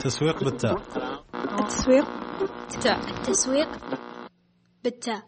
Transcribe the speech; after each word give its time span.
تسويق 0.00 0.44
بالتاء. 0.44 0.82
التسويق 1.34 2.06
بالتاء. 2.40 2.98
التسويق 2.98 3.68
بالتاء. 4.84 5.22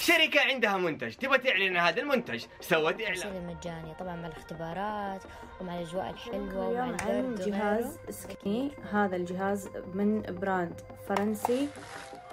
شركة 0.00 0.40
عندها 0.40 0.76
منتج. 0.76 1.14
تبغى 1.14 1.38
تعلن 1.38 1.76
هذا 1.76 2.02
المنتج. 2.02 2.44
سوت 2.60 3.02
إعلان. 3.02 3.36
المجاني 3.36 3.94
طبعا 3.94 4.16
مع 4.16 4.26
الاختبارات 4.26 5.22
ومع 5.60 5.74
الأجواء 5.74 6.10
الحلوة 6.10 6.68
ومع 6.68 6.84
الورد 6.84 7.40
جهاز. 7.40 7.98
سكني 8.10 8.72
هذا 8.92 9.16
الجهاز 9.16 9.68
من 9.94 10.22
brand 10.22 10.80
فرنسي. 11.08 11.68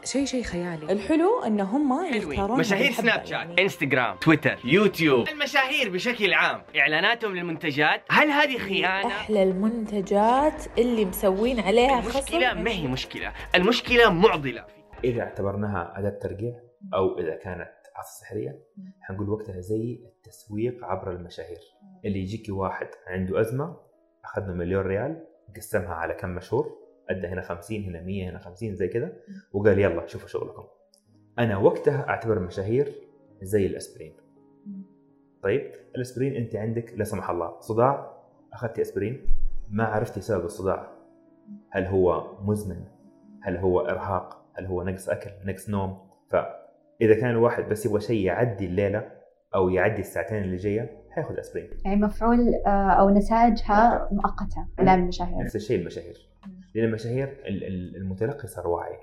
شيء 0.06 0.26
شيء 0.26 0.44
خيالي. 0.44 0.92
الحلو 0.92 1.44
إن 1.44 1.60
هم 1.60 2.06
يختارون 2.16 2.60
مشاهير 2.60 2.92
سناب 2.92 3.20
شات 3.20 3.32
يعني. 3.32 3.62
انستغرام 3.62 4.18
تويتر 4.18 4.60
يوتيوب. 4.66 5.28
المشاهير 5.30 5.90
بشكل 5.90 6.34
عام. 6.34 6.62
إعلاناتهم 6.78 7.36
للمنتجات. 7.36 8.02
هل 8.10 8.28
هذه 8.28 8.58
خيانة؟ 8.58 9.08
أحلى 9.08 9.44
المنتجات 9.44 10.64
اللي 10.78 11.06
مسوين 11.06 11.60
عليها 11.60 12.02
خصم. 12.02 12.18
المشكلة 12.18 12.54
ما 12.54 12.72
هي 12.72 12.88
مشكلة؟ 12.88 13.34
المشكلة 13.56 14.10
معضلة. 14.10 14.66
إذا 15.04 15.22
اعتبرناها 15.22 15.94
أداة 15.98 16.20
ترقيع 16.22 16.54
أو 16.94 17.20
إذا 17.20 17.36
كانت 17.36 17.72
عصا 17.96 18.22
سحرية 18.22 18.60
حنقول 19.02 19.30
وقتها 19.30 19.62
زي 19.62 20.00
التسويق 20.06 20.86
عبر 20.86 21.12
المشاهير. 21.12 21.60
اللي 22.06 22.20
يجيك 22.20 22.46
واحد 22.50 22.88
عنده 23.08 23.42
أزمة 23.42 23.78
أخذنا 24.26 24.54
مليون 24.54 24.86
ريال 24.86 25.28
قسمها 25.56 25.94
على 25.94 26.14
كم 26.14 26.30
مشهور. 26.30 26.85
ادى 27.10 27.28
هنا 27.28 27.42
50 27.42 27.84
هنا 27.84 28.02
100 28.02 28.30
هنا 28.30 28.40
50 28.40 28.76
زي 28.76 28.88
كذا 28.88 29.14
وقال 29.54 29.80
يلا 29.80 30.08
شوفوا 30.08 30.28
شغلكم. 30.28 30.64
أنا 31.40 31.58
وقتها 31.58 32.10
أعتبر 32.10 32.38
المشاهير 32.38 32.94
زي 33.42 33.66
الأسبرين. 33.66 34.14
طيب 35.44 35.72
الأسبرين 35.96 36.36
أنت 36.36 36.56
عندك 36.56 36.94
لا 36.98 37.04
سمح 37.04 37.30
الله 37.30 37.60
صداع. 37.60 38.12
أخذتي 38.54 38.82
أسبرين 38.82 39.26
ما 39.70 39.84
عرفتي 39.84 40.22
سبب 40.22 40.46
الصداع. 40.46 40.92
هل 41.70 41.86
هو 41.86 42.38
مزمن؟ 42.42 42.84
هل 43.42 43.58
هو 43.58 43.80
إرهاق؟ 43.80 44.46
هل 44.54 44.66
هو 44.66 44.84
نقص 44.84 45.10
أكل 45.10 45.30
نقص 45.46 45.70
نوم؟ 45.70 45.98
فإذا 46.30 47.20
كان 47.20 47.30
الواحد 47.30 47.70
بس 47.70 47.86
يبغى 47.86 48.02
شيء 48.02 48.26
يعدي 48.26 48.66
الليلة 48.66 49.12
أو 49.56 49.70
يعدي 49.70 50.02
الساعتين 50.02 50.44
اللي 50.44 50.56
جاية 50.56 51.06
حياخذ 51.10 51.40
أسبرين. 51.40 51.70
يعني 51.86 52.02
مفعول 52.02 52.56
آه، 52.68 52.70
أو 52.70 53.10
نتائجها 53.10 54.10
مؤقتة 54.12 54.68
إعلام 54.80 55.04
المشاهير 55.04 55.44
نفس 55.44 55.56
الشيء 55.56 55.80
المشاهير. 55.80 56.30
لأن 56.76 56.86
المشاهير 56.86 57.28
ال- 57.28 57.64
ال- 57.64 57.96
المتلقي 57.96 58.48
صار 58.48 58.68
واعي. 58.68 58.98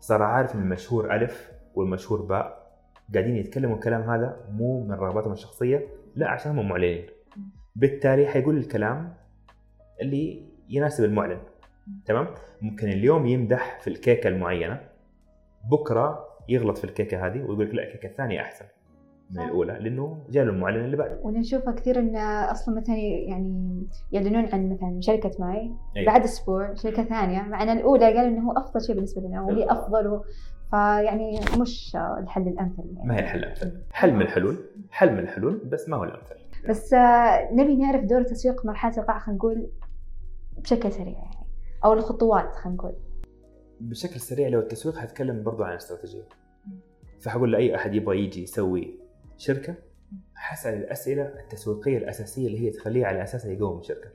صار 0.00 0.22
عارف 0.22 0.54
إن 0.54 0.60
المشهور 0.60 1.14
ألف 1.14 1.52
والمشهور 1.74 2.22
باء. 2.22 2.70
قاعدين 3.14 3.36
يتكلموا 3.36 3.76
الكلام 3.76 4.02
هذا 4.10 4.46
مو 4.50 4.84
من 4.84 4.92
رغباتهم 4.92 5.32
الشخصية 5.32 5.86
لا 6.16 6.28
عشان 6.28 6.58
هم 6.58 6.68
معلنين. 6.68 7.06
بالتالي 7.76 8.26
حيقول 8.26 8.56
الكلام 8.56 9.14
اللي 10.00 10.46
يناسب 10.68 11.04
المعلن. 11.04 11.40
تمام؟ 12.04 12.26
ممكن 12.62 12.88
اليوم 12.88 13.26
يمدح 13.26 13.80
في 13.80 13.90
الكيكة 13.90 14.28
المعينة 14.28 14.80
بكرة 15.70 16.26
يغلط 16.48 16.78
في 16.78 16.84
الكيكة 16.84 17.26
هذه 17.26 17.38
ويقول 17.38 17.66
لك 17.68 17.74
لا 17.74 17.82
الكيكة 17.82 18.06
الثانية 18.06 18.40
أحسن. 18.40 18.64
من 19.30 19.42
الأولى 19.42 19.78
لأنه 19.80 20.26
جاء 20.30 20.44
له 20.44 20.50
المعلن 20.50 20.84
اللي 20.84 20.96
بعده. 20.96 21.20
ونشوفها 21.22 21.72
كثير 21.72 21.98
إن 21.98 22.16
أصلا 22.16 22.76
مثلا 22.76 22.96
يعني 22.96 23.86
يعلنون 24.12 24.46
عن 24.52 24.72
مثلا 24.72 25.00
شركة 25.00 25.30
ماي 25.38 25.70
أيوة. 25.96 26.06
بعد 26.06 26.24
أسبوع 26.24 26.74
شركة 26.74 27.04
ثانية 27.04 27.42
مع 27.42 27.62
أن 27.62 27.68
الأولى 27.68 28.04
قالوا 28.04 28.28
إنه 28.28 28.50
هو 28.50 28.52
أفضل 28.52 28.80
شيء 28.80 28.94
بالنسبة 28.94 29.22
لنا 29.22 29.42
وهي 29.42 29.64
و... 30.08 30.22
فيعني 30.70 31.40
مش 31.60 31.96
الحل 31.96 32.48
الأمثل 32.48 32.82
يعني. 32.96 33.08
ما 33.08 33.16
هي 33.16 33.20
الحل 33.20 33.38
الأمثل. 33.38 33.82
حل 33.92 34.14
من 34.14 34.22
الحلول 34.22 34.56
حل 34.90 35.12
من 35.12 35.18
الحلول 35.18 35.60
بس 35.72 35.88
ما 35.88 35.96
هو 35.96 36.04
الأمثل. 36.04 36.36
بس 36.68 36.94
نبي 37.52 37.76
نعرف 37.76 38.04
دور 38.04 38.20
التسويق 38.20 38.66
مرحلة 38.66 38.98
القاع 38.98 39.18
خلينا 39.18 39.38
نقول 39.38 39.70
بشكل 40.58 40.92
سريع 40.92 41.18
يعني 41.18 41.46
أو 41.84 41.92
الخطوات 41.92 42.54
خلينا 42.54 42.76
نقول. 42.78 42.92
بشكل 43.80 44.20
سريع 44.20 44.48
لو 44.48 44.60
التسويق 44.60 44.96
حتكلم 44.96 45.42
برضو 45.42 45.62
عن 45.62 45.74
استراتيجية. 45.74 46.22
فحقول 47.20 47.52
لأي 47.52 47.76
أحد 47.76 47.94
يبغى 47.94 48.24
يجي 48.24 48.42
يسوي 48.42 49.00
شركة 49.40 49.74
حسأل 50.34 50.74
الأسئلة 50.74 51.22
التسويقية 51.22 51.98
الأساسية 51.98 52.46
اللي 52.46 52.60
هي 52.60 52.70
تخليه 52.70 53.06
على 53.06 53.22
أساسها 53.22 53.52
يقوم 53.52 53.82
شركة 53.82 54.10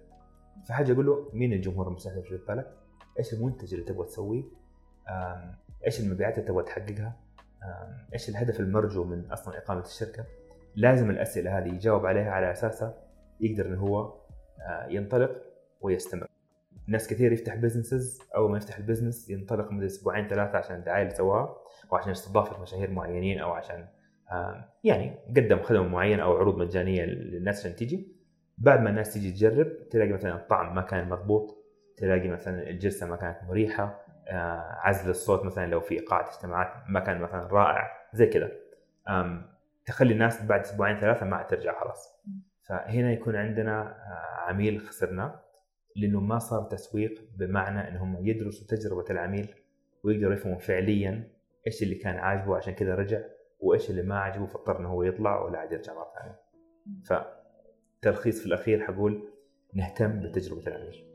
فحاجة 0.67 0.91
أقول 0.91 1.05
له 1.05 1.29
مين 1.33 1.53
الجمهور 1.53 1.87
المستهدف 1.87 2.27
في 2.27 2.39
بالك؟ 2.47 2.73
إيش 3.19 3.33
المنتج 3.33 3.73
اللي 3.73 3.85
تبغى 3.85 4.07
تسويه؟ 4.07 4.43
إيش 5.85 5.99
المبيعات 5.99 6.37
اللي 6.37 6.47
تبغى 6.47 6.63
تحققها؟ 6.63 7.17
إيش 8.13 8.29
الهدف 8.29 8.59
المرجو 8.59 9.03
من 9.03 9.31
أصلا 9.31 9.57
إقامة 9.57 9.81
الشركة؟ 9.81 10.25
لازم 10.75 11.09
الأسئلة 11.09 11.57
هذه 11.57 11.67
يجاوب 11.67 12.05
عليها 12.05 12.31
على 12.31 12.51
أساسها 12.51 12.93
يقدر 13.39 13.65
إنه 13.65 13.79
هو 13.79 14.13
آه، 14.61 14.87
ينطلق 14.89 15.41
ويستمر 15.81 16.27
ناس 16.87 17.07
كثير 17.07 17.31
يفتح 17.31 17.55
businesses 17.55 18.21
اول 18.35 18.51
ما 18.51 18.57
يفتح 18.57 18.77
ال 18.77 18.83
business 18.83 19.29
ينطلق 19.29 19.71
مدة 19.71 19.85
أسبوعين 19.85 20.27
ثلاثة 20.27 20.57
عشان 20.57 20.75
الدعايه 20.75 21.03
اللي 21.03 21.15
سواها 21.15 21.57
وعشان 21.91 22.11
استضافه 22.11 22.61
مشاهير 22.61 22.91
معينين 22.91 23.39
أو 23.39 23.51
عشان 23.51 23.87
يعني 24.83 25.17
قدم 25.37 25.61
خدمة 25.61 25.87
معينة 25.87 26.23
أو 26.23 26.37
عروض 26.37 26.57
مجانية 26.57 27.05
للناس 27.05 27.59
عشان 27.59 27.75
تيجي 27.75 28.15
بعد 28.57 28.81
ما 28.81 28.89
الناس 28.89 29.13
تيجي 29.13 29.31
تجرب 29.31 29.89
تلاقي 29.89 30.13
مثلا 30.13 30.35
الطعم 30.35 30.75
ما 30.75 30.81
كان 30.81 31.09
مضبوط 31.09 31.65
تلاقي 31.97 32.29
مثلا 32.29 32.69
الجلسة 32.69 33.07
ما 33.07 33.15
كانت 33.15 33.37
مريحة 33.49 34.05
آه، 34.27 34.77
عزل 34.79 35.09
الصوت 35.09 35.45
مثلا 35.45 35.65
لو 35.65 35.79
في 35.79 35.99
قاعه 35.99 36.29
اجتماعات 36.29 36.89
ما 36.89 36.99
كان 36.99 37.21
مثلا 37.21 37.47
رائع 37.47 37.91
زي 38.13 38.25
كذا. 38.25 38.51
تخلي 39.85 40.13
الناس 40.13 40.45
بعد 40.45 40.59
أسبوعين 40.59 40.99
ثلاثة 40.99 41.25
ما 41.25 41.43
ترجع 41.43 41.79
خلاص. 41.79 42.23
فهنا 42.63 43.11
يكون 43.11 43.35
عندنا 43.35 43.81
آه، 43.81 44.49
عميل 44.49 44.79
خسرناه 44.79 45.39
لأنه 45.95 46.19
ما 46.19 46.39
صار 46.39 46.63
تسويق 46.63 47.21
بمعنى 47.37 47.87
انهم 47.87 48.27
يدرسوا 48.27 48.67
تجربة 48.67 49.05
العميل 49.09 49.47
ويقدروا 50.03 50.33
يفهموا 50.33 50.59
فعليا 50.59 51.27
إيش 51.67 51.83
اللي 51.83 51.95
كان 51.95 52.15
عاجبه 52.15 52.57
عشان 52.57 52.73
كذا 52.73 52.95
رجع. 52.95 53.19
وإيش 53.65 53.89
اللي 53.89 54.03
ما 54.03 54.19
عجبه 54.19 54.45
فاضطر 54.45 54.79
إنه 54.79 54.89
هو 54.89 55.03
يطلع 55.03 55.41
ولا 55.41 55.59
عاد 55.59 55.71
يرجع 55.71 55.93
مرة 55.93 56.11
ثانية. 56.19 56.39
فتلخيص 58.01 58.39
في 58.39 58.45
الأخير 58.45 58.83
حقول 58.83 59.23
نهتم 59.73 60.19
بتجربة 60.19 60.67
العميل. 60.67 61.05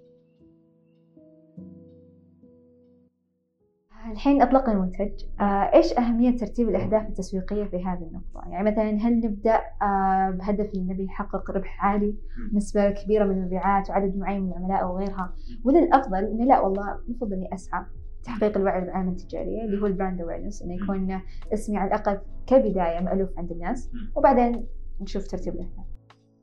الحين 4.10 4.43
أطلقنا 4.43 4.72
المنتج 4.72 5.25
آه، 5.41 5.44
إيش 5.44 5.99
أهمية 5.99 6.37
ترتيب 6.37 6.69
الأهداف 6.69 7.09
التسويقية 7.09 7.65
في 7.65 7.84
هذه 7.84 8.03
النقطة؟ 8.03 8.49
يعني 8.50 8.71
مثلا 8.71 8.91
هل 8.91 9.21
نبدأ 9.21 9.60
آه، 9.83 10.31
بهدف 10.31 10.71
إن 10.75 10.87
نبي 10.87 11.05
نحقق 11.05 11.50
ربح 11.50 11.84
عالي 11.84 12.15
نسبة 12.53 12.91
كبيرة 12.91 13.25
من 13.25 13.39
المبيعات 13.39 13.91
وعدد 13.91 14.16
معين 14.16 14.43
من 14.43 14.53
العملاء 14.53 14.83
أو 14.83 14.99
غيرها 14.99 15.34
ولا 15.65 15.78
الأفضل 15.78 16.25
إنه 16.25 16.44
لا 16.44 16.60
والله 16.60 16.99
المفروض 17.09 17.33
إني 17.33 17.55
أسعى 17.55 17.84
تحقيق 18.25 18.57
الوعي 18.57 18.81
بالعلامة 18.81 19.11
التجارية 19.11 19.65
اللي 19.65 19.83
هو 19.83 19.87
ال 19.87 19.92
brand 19.92 20.21
awareness 20.21 20.62
إنه 20.63 20.75
يكون 20.75 21.21
اسمي 21.55 21.77
على 21.77 21.89
الأقل 21.89 22.21
كبداية 22.47 23.01
مألوف 23.01 23.39
عند 23.39 23.51
الناس 23.51 23.91
وبعدين 24.17 24.67
نشوف 25.01 25.27
ترتيب 25.27 25.55
الأهداف. 25.55 25.85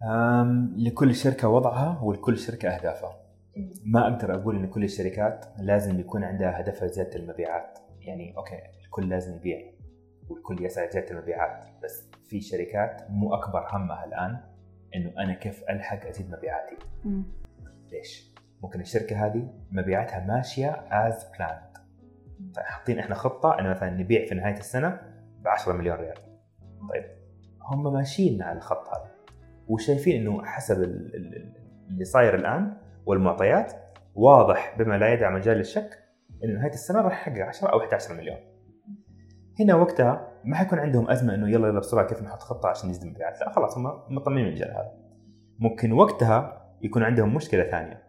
أم 0.04 0.76
لكل 0.78 1.16
شركة 1.16 1.50
وضعها 1.50 2.02
ولكل 2.04 2.38
شركة 2.38 2.70
أهدافها. 2.70 3.22
ما 3.86 4.08
أقدر 4.08 4.36
أقول 4.36 4.56
إن 4.56 4.68
كل 4.68 4.84
الشركات 4.84 5.46
لازم 5.60 6.00
يكون 6.00 6.24
عندها 6.24 6.62
هدفها 6.62 6.88
زيادة 6.88 7.16
المبيعات، 7.16 7.80
يعني 8.02 8.38
okay 8.38 8.62
الكل 8.86 9.10
لازم 9.10 9.36
يبيع 9.36 9.58
والكل 10.30 10.66
يسعى 10.66 10.88
لزيادة 10.88 11.12
المبيعات، 11.12 11.68
بس 11.84 12.10
في 12.26 12.42
شركات 12.42 13.02
مو 13.10 13.34
أكبر 13.34 13.68
همها 13.72 14.06
الآن 14.06 14.40
إنه 14.96 15.14
أنا 15.24 15.34
كيف 15.34 15.64
ألحق 15.70 16.08
أزيد 16.08 16.32
مبيعاتي. 16.32 16.78
مم. 17.06 17.24
ليش؟ 17.92 18.34
ممكن 18.64 18.80
الشركة 18.80 19.26
هذه 19.26 19.50
مبيعاتها 19.72 20.26
ماشية 20.26 20.70
as 20.92 21.26
planned 21.38 21.67
حاطين 22.58 23.00
إحنا 23.00 23.16
خطة 23.16 23.60
إنه 23.60 23.70
مثلا 23.70 23.90
نبيع 23.90 24.26
في 24.26 24.36
نهاية 24.36 24.58
السنة 24.58 25.00
ب 25.44 25.48
10 25.48 25.74
مليون 25.74 25.98
ريال. 25.98 26.16
طيب 26.94 27.04
هم 27.62 27.94
ماشيين 27.94 28.42
على 28.42 28.58
الخط 28.58 28.88
هذا 28.90 29.12
وشايفين 29.68 30.22
إنه 30.22 30.46
حسب 30.46 30.82
ال- 30.84 31.16
ال- 31.16 31.36
ال- 31.36 31.54
اللي 31.90 32.04
صاير 32.06 32.36
الآن 32.36 32.78
والمعطيات 33.06 33.74
واضح 34.16 34.76
بما 34.80 34.98
لا 34.98 35.14
يدع 35.14 35.30
مجال 35.30 35.58
للشك 35.58 35.90
إنه 36.44 36.54
نهاية 36.60 36.74
السنة 36.74 37.02
راح 37.02 37.28
يحقق 37.28 37.46
10 37.46 37.68
أو 37.68 37.80
11 37.80 38.14
مليون. 38.14 38.38
هنا 39.60 39.76
وقتها 39.76 40.28
ما 40.44 40.56
حيكون 40.56 40.80
عندهم 40.80 41.10
أزمة 41.10 41.34
إنه 41.36 41.50
يلا 41.50 41.68
يلا 41.68 41.80
بسرعة 41.80 42.08
كيف 42.08 42.22
نحط 42.22 42.40
خطة 42.42 42.70
عشان 42.70 42.90
نزيد 42.90 43.04
المبيعات، 43.04 43.40
لا 43.42 43.50
خلاص 43.50 43.78
هم 43.78 43.84
مطمئنين 44.10 44.44
من 44.44 44.50
المجال 44.50 44.72
هذا. 44.72 44.92
ممكن 45.60 45.92
وقتها 45.92 46.68
يكون 46.82 47.04
عندهم 47.04 47.36
مشكلة 47.36 47.64
ثانية. 47.64 48.04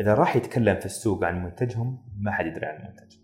إذا 0.00 0.14
راح 0.14 0.36
يتكلم 0.36 0.78
في 0.78 0.86
السوق 0.86 1.24
عن 1.24 1.44
منتجهم 1.44 2.02
ما 2.18 2.30
حد 2.32 2.46
يدري 2.46 2.66
عن 2.66 2.80
المنتج. 2.80 3.16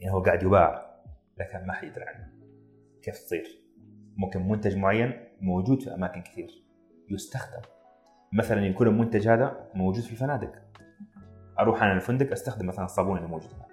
يعني 0.00 0.14
هو 0.14 0.20
قاعد 0.22 0.42
يباع 0.42 0.96
لكن 1.38 1.66
ما 1.66 1.72
حد 1.72 1.84
يدري 1.88 2.04
عنه. 2.04 2.28
كيف 3.02 3.14
تصير؟ 3.14 3.44
ممكن 4.16 4.48
منتج 4.48 4.76
معين 4.76 5.12
موجود 5.40 5.82
في 5.82 5.94
أماكن 5.94 6.22
كثير 6.22 6.64
يستخدم. 7.10 7.62
مثلا 8.32 8.66
يكون 8.66 8.86
المنتج 8.86 9.28
هذا 9.28 9.70
موجود 9.74 10.02
في 10.02 10.12
الفنادق. 10.12 10.52
أروح 11.58 11.82
أنا 11.82 11.92
الفندق 11.92 12.32
أستخدم 12.32 12.66
مثلا 12.66 12.84
الصابون 12.84 13.16
اللي 13.16 13.28
موجود 13.28 13.50
هناك. 13.54 13.70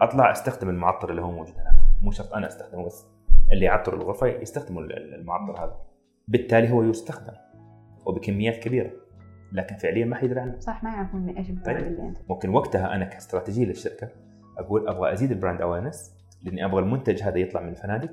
أطلع 0.00 0.32
أستخدم 0.32 0.68
المعطر 0.68 1.10
اللي 1.10 1.22
هو 1.22 1.30
موجود 1.30 1.54
هناك، 1.54 1.74
مو 2.02 2.10
شرط 2.10 2.34
أنا 2.34 2.46
أستخدمه 2.46 2.84
بس 2.84 3.06
اللي 3.52 3.64
يعطر 3.64 3.94
الغرفة 3.94 4.26
يستخدموا 4.26 4.82
ال- 4.82 4.92
ال- 4.92 5.14
المعطر 5.14 5.64
هذا. 5.64 5.76
بالتالي 6.28 6.70
هو 6.70 6.82
يستخدم 6.82 7.32
وبكميات 8.06 8.56
كبيرة. 8.56 8.90
لكن 9.52 9.76
فعليا 9.76 10.04
ما 10.04 10.16
حيدري 10.16 10.40
عنه 10.40 10.58
صح 10.58 10.84
ما 10.84 10.90
يعرفون 10.90 11.28
إيش 11.28 11.50
ال 11.50 11.55
brand 11.55 11.80
طيب. 11.80 11.86
اللي 11.86 12.08
أنت 12.08 12.18
ممكن 12.28 12.48
وقتها 12.48 12.94
أنا 12.94 13.04
كاستراتيجيه 13.04 13.64
للشركة 13.64 14.08
أقول 14.58 14.88
أبغى 14.88 15.12
أزيد 15.12 15.30
ال 15.30 15.35
brand 15.35 15.60
awareness 15.60 16.14
لأني 16.42 16.64
أبغى 16.64 16.80
المنتج 16.82 17.22
هذا 17.22 17.38
يطلع 17.38 17.60
من 17.60 17.68
الفنادق 17.68 18.10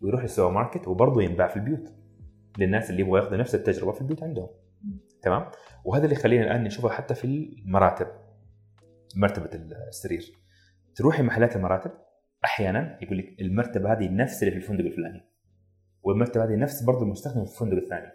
ويروح 0.00 0.22
للسوبر 0.22 0.54
ماركت 0.54 0.88
وبرضه 0.88 1.22
ينباع 1.22 1.48
في 1.48 1.56
البيوت 1.56 1.92
للناس 2.58 2.90
اللي 2.90 3.00
يبغوا 3.00 3.18
ياخذوا 3.18 3.36
نفس 3.36 3.54
التجربة 3.54 3.92
في 3.92 4.00
البيوت 4.00 4.22
عندهم. 4.22 4.48
تمام؟ 5.22 5.50
وهذا 5.84 6.04
اللي 6.04 6.16
يخلينا 6.16 6.44
الآن 6.44 6.64
نشوفه 6.64 6.88
حتى 6.88 7.14
في 7.14 7.24
المراتب 7.24 8.06
مرتبة 9.16 9.50
السرير. 9.88 10.38
تروحي 10.94 11.22
محلات 11.22 11.56
المراتب 11.56 11.90
أحيانا 12.44 12.98
يقول 13.02 13.18
لك 13.18 13.40
المرتبة 13.40 13.92
هذه 13.92 14.08
نفس 14.08 14.42
اللي 14.42 14.50
في 14.50 14.56
الفندق 14.56 14.84
الفلاني 14.84 15.24
والمرتبة 16.02 16.44
هذه 16.44 16.56
نفس 16.56 16.82
برضه 16.82 17.02
المستخدم 17.02 17.44
في 17.44 17.52
الفندق 17.52 17.82
الثاني. 17.82 18.12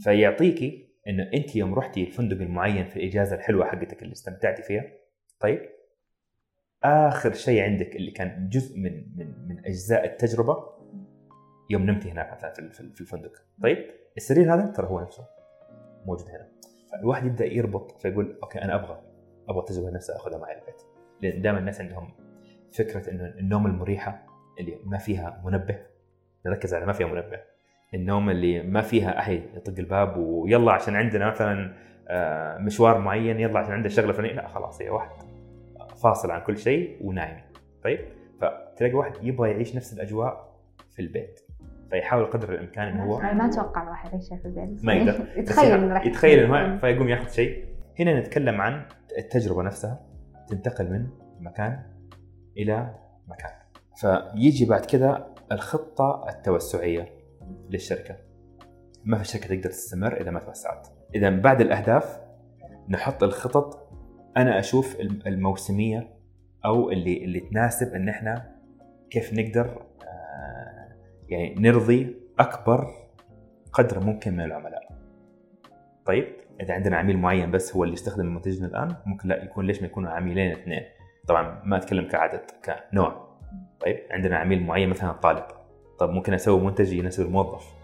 فيعطيكي 0.00 0.92
إنه 1.08 1.30
أنت 1.34 1.56
يوم 1.56 1.74
رحتي 1.74 2.04
الفندق 2.04 2.36
المعين 2.36 2.88
في 2.88 2.96
الإجازة 2.96 3.36
الحلوة 3.36 3.64
حقتك 3.64 4.02
اللي 4.02 4.12
استمتعتي 4.12 4.62
فيها 4.62 4.84
طيب؟ 5.40 5.60
آخر 6.84 7.32
شيء 7.32 7.62
عندك 7.62 7.96
اللي 7.96 8.10
كان 8.10 8.48
جزء 8.48 8.78
من 8.78 9.04
من 9.16 9.48
من 9.48 9.66
أجزاء 9.66 10.04
التجربة؟ 10.04 10.64
يوم 11.70 11.82
نمتي 11.82 12.10
هناك 12.10 12.32
مثلا 12.32 12.70
في 12.70 13.00
الفندق. 13.00 13.32
طيب 13.62 13.78
السرير 14.16 14.54
هذا 14.54 14.66
ترى 14.66 14.86
هو 14.86 15.00
نفسه 15.00 15.26
موجود 16.06 16.28
هنا. 16.28 16.48
فالواحد 16.92 17.26
يبدأ 17.26 17.44
يربط 17.44 18.02
فيقول 18.02 18.38
أوكي 18.42 18.62
أنا 18.62 18.74
أبغى 18.74 19.00
أبغى 19.48 19.60
التجربة 19.60 19.90
نفسها 19.90 20.16
أخذها 20.16 20.38
معي 20.38 20.54
البيت. 20.54 20.82
لأن 21.22 21.42
دائما 21.42 21.58
الناس 21.58 21.80
عندهم 21.80 22.12
فكرة 22.72 23.10
إنه 23.10 23.26
النوم 23.26 23.66
المريحة 23.66 24.26
اللي 24.60 24.78
ما 24.84 24.98
فيها 24.98 25.42
منبه 25.44 25.78
نركز 26.46 26.74
على 26.74 26.86
ما 26.86 26.92
فيها 26.92 27.06
منبه. 27.06 27.40
النوم 27.94 28.30
اللي 28.30 28.62
ما 28.62 28.82
فيها 28.82 29.18
أحد 29.18 29.42
يطق 29.54 29.74
الباب 29.78 30.16
ويلا 30.16 30.72
عشان 30.72 30.96
عندنا 30.96 31.30
مثلا 31.30 31.74
آه، 32.08 32.58
مشوار 32.58 32.98
معين 32.98 33.40
يلا 33.40 33.58
عشان 33.58 33.72
عندنا 33.72 33.88
شغلة 33.88 34.12
فلانيه 34.12 34.34
لا 34.34 34.48
خلاص 34.48 34.82
هي 34.82 34.90
واحد 34.90 35.31
فاصل 36.02 36.30
عن 36.30 36.40
كل 36.42 36.58
شيء 36.58 37.06
ونايم. 37.06 37.40
طيب؟ 37.84 38.00
فتلاقي 38.40 38.94
واحد 38.94 39.12
يبغى 39.22 39.50
يعيش 39.50 39.76
نفس 39.76 39.92
الأجواء 39.92 40.58
في 40.90 41.02
البيت. 41.02 41.40
فيحاول 41.90 42.26
قدر 42.26 42.54
الإمكان 42.54 42.88
إنه 42.88 43.04
هو 43.04 43.18
ما 43.18 43.46
أتوقع 43.46 43.82
الواحد 43.82 44.12
يعيش 44.12 44.28
في 44.28 44.44
البيت. 44.44 44.84
ما 44.84 44.92
يقدر. 44.92 45.26
يتخيل 45.40 45.90
راح 45.92 46.06
يتخيل 46.06 46.38
إنه 46.38 46.78
فيقوم 46.78 47.08
ياخذ 47.08 47.28
شيء. 47.28 47.64
هنا 48.00 48.20
نتكلم 48.20 48.60
عن 48.60 48.86
التجربة 49.18 49.62
نفسها 49.62 50.06
تنتقل 50.48 50.90
من 50.90 51.06
مكان 51.40 51.82
إلى 52.56 52.94
مكان. 53.28 53.50
فيجي 53.96 54.64
بعد 54.64 54.86
كذا 54.86 55.34
الخطة 55.52 56.24
التوسعية 56.28 57.08
للشركة. 57.70 58.16
ما 59.04 59.18
في 59.18 59.24
شركة 59.24 59.46
تقدر 59.46 59.70
تستمر 59.70 60.20
إذا 60.20 60.30
ما 60.30 60.40
توسعت. 60.40 60.88
إذا 61.14 61.30
بعد 61.30 61.60
الأهداف 61.60 62.20
نحط 62.88 63.22
الخطط 63.22 63.81
أنا 64.36 64.58
أشوف 64.58 65.00
الم- 65.00 65.20
الموسمية 65.26 66.08
أو 66.64 66.90
اللي 66.90 67.24
اللي 67.24 67.40
تناسب 67.40 67.94
إن 67.94 68.08
إحنا 68.08 68.56
كيف 69.10 69.32
نقدر 69.34 69.66
آه، 70.02 70.92
يعني 71.28 71.54
نرضي 71.58 72.16
أكبر 72.38 72.86
قدر 73.72 74.00
ممكن 74.00 74.32
من 74.32 74.40
العملاء. 74.44 74.92
طيب 76.06 76.26
إذا 76.60 76.74
عندنا 76.74 76.96
عميل 76.96 77.18
معين 77.18 77.50
بس 77.50 77.76
هو 77.76 77.84
اللي 77.84 77.92
يستخدم 77.94 78.34
منتجنا 78.34 78.66
الآن 78.66 78.96
ممكن 79.06 79.28
لا 79.28 79.44
يكون 79.44 79.66
ليش 79.66 79.80
ما 79.80 79.86
يكونوا 79.86 80.10
عميلين 80.10 80.52
اثنين؟ 80.52 80.82
طبعا 81.28 81.62
ما 81.64 81.76
أتكلم 81.76 82.08
كعدد 82.08 82.40
كنوع. 82.90 83.38
طيب 83.80 83.98
عندنا 84.10 84.36
عميل 84.36 84.62
معين 84.62 84.88
مثلا 84.88 85.10
الطالب 85.10 85.44
طب 85.98 86.10
ممكن 86.10 86.34
أسوي 86.34 86.60
منتج 86.60 86.92
يناسب 86.92 87.26
الموظف. 87.26 87.81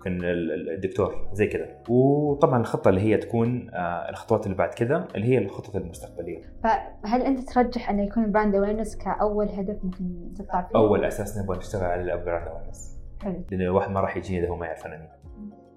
ممكن 0.00 0.24
ال- 0.24 0.52
ال- 0.52 0.70
الدكتور 0.70 1.28
زي 1.32 1.46
كذا. 1.46 1.82
وطبعا 1.88 2.60
الخطة 2.60 2.88
اللي 2.88 3.00
هي 3.00 3.16
تكون 3.16 3.70
آه، 3.74 4.10
الخطوات 4.10 4.46
اللي 4.46 4.56
بعد 4.56 4.74
كذا 4.74 5.08
اللي 5.14 5.26
هي 5.26 5.38
الخطط 5.38 5.76
المستقبلية. 5.76 6.52
فهل 6.62 7.22
أنت 7.22 7.50
ترجح 7.52 7.90
انه 7.90 8.02
يكون 8.02 8.24
ال 8.24 8.29
brand 8.29 8.54
awareness 8.54 8.96
كأول 8.96 9.48
هدف 9.48 9.84
ممكن 9.84 10.34
تطلع 10.34 10.62
فيه؟ 10.62 10.78
أول 10.78 11.04
أساس 11.04 11.38
نبغى 11.38 11.58
نشتغل 11.58 11.84
على 11.84 12.02
ال 12.02 12.10
brand 12.10 12.48
awareness 12.48 12.98
حلو. 13.22 13.44
لأن 13.50 13.60
الواحد 13.60 13.90
ما 13.90 14.00
راح 14.00 14.16
يجيني 14.16 14.40
إذا 14.44 14.48
هو 14.48 14.56
ما 14.56 14.66
يعرف 14.66 14.86
أنا 14.86 14.96
مين 14.96 15.08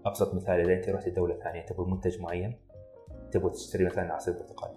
أبسط 0.05 0.35
مثال 0.35 0.59
إذا 0.59 0.73
أنت 0.73 0.89
رحت 0.89 1.09
دوله 1.09 1.35
ثانية 1.39 1.61
تبغى 1.65 1.91
منتج 1.91 2.21
معين 2.21 2.55
تبغى 3.31 3.49
تشتري 3.51 3.85
مثلا 3.85 4.13
عصير 4.13 4.33
برتقال 4.33 4.71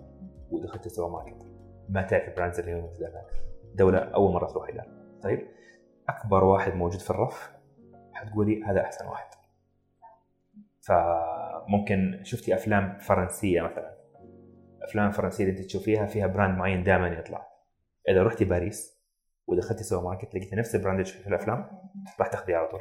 ودخلت 0.51 0.87
السوبر 0.87 1.13
ماركت 1.13 1.47
ما 1.89 2.03
تعرف 2.03 2.29
ال 2.29 2.33
brands 2.33 2.61
اللي 2.61 2.75
موجودة 2.75 3.11
هناك. 3.11 3.43
دولة 3.75 3.99
أول 3.99 4.33
مرة 4.33 4.47
تروح 4.47 4.75
لها 4.75 4.87
طيب 5.23 5.47
أكبر 6.09 6.45
واحد 6.45 6.75
موجود 6.75 7.01
في 7.01 7.11
الرف 7.11 7.53
حتقولي 8.13 8.63
هذا 8.65 8.81
أحسن 8.81 9.07
واحد. 9.07 9.36
فممكن 10.87 12.21
شفتي 12.23 12.55
أفلام 12.55 12.99
فرنسية 12.99 13.63
مثلا؟ 13.63 13.97
أفلام 14.83 15.11
فرنسية 15.11 15.45
اللي 15.45 15.59
أنت 15.59 15.67
تشوفيها 15.67 16.07
فيها 16.07 16.27
brand 16.27 16.59
معين 16.59 16.85
دائما 16.85 17.09
يطلع. 17.09 17.49
إذا 18.09 18.23
رحتي 18.23 18.45
باريس 18.45 19.03
ودخلتي 19.47 19.81
السوبر 19.81 20.05
ماركت 20.05 20.35
لقيتي 20.35 20.57
نفس 20.57 20.75
ال 20.75 20.79
brand 20.79 21.01
اللي 21.01 21.13
في 21.13 21.27
الأفلام 21.27 21.69
راح 22.21 22.29
تاخذيه 22.29 22.57
على 22.57 22.69
طول. 22.69 22.81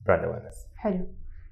brand 0.00 0.24
awareness 0.24 0.66
حلو. 0.76 1.06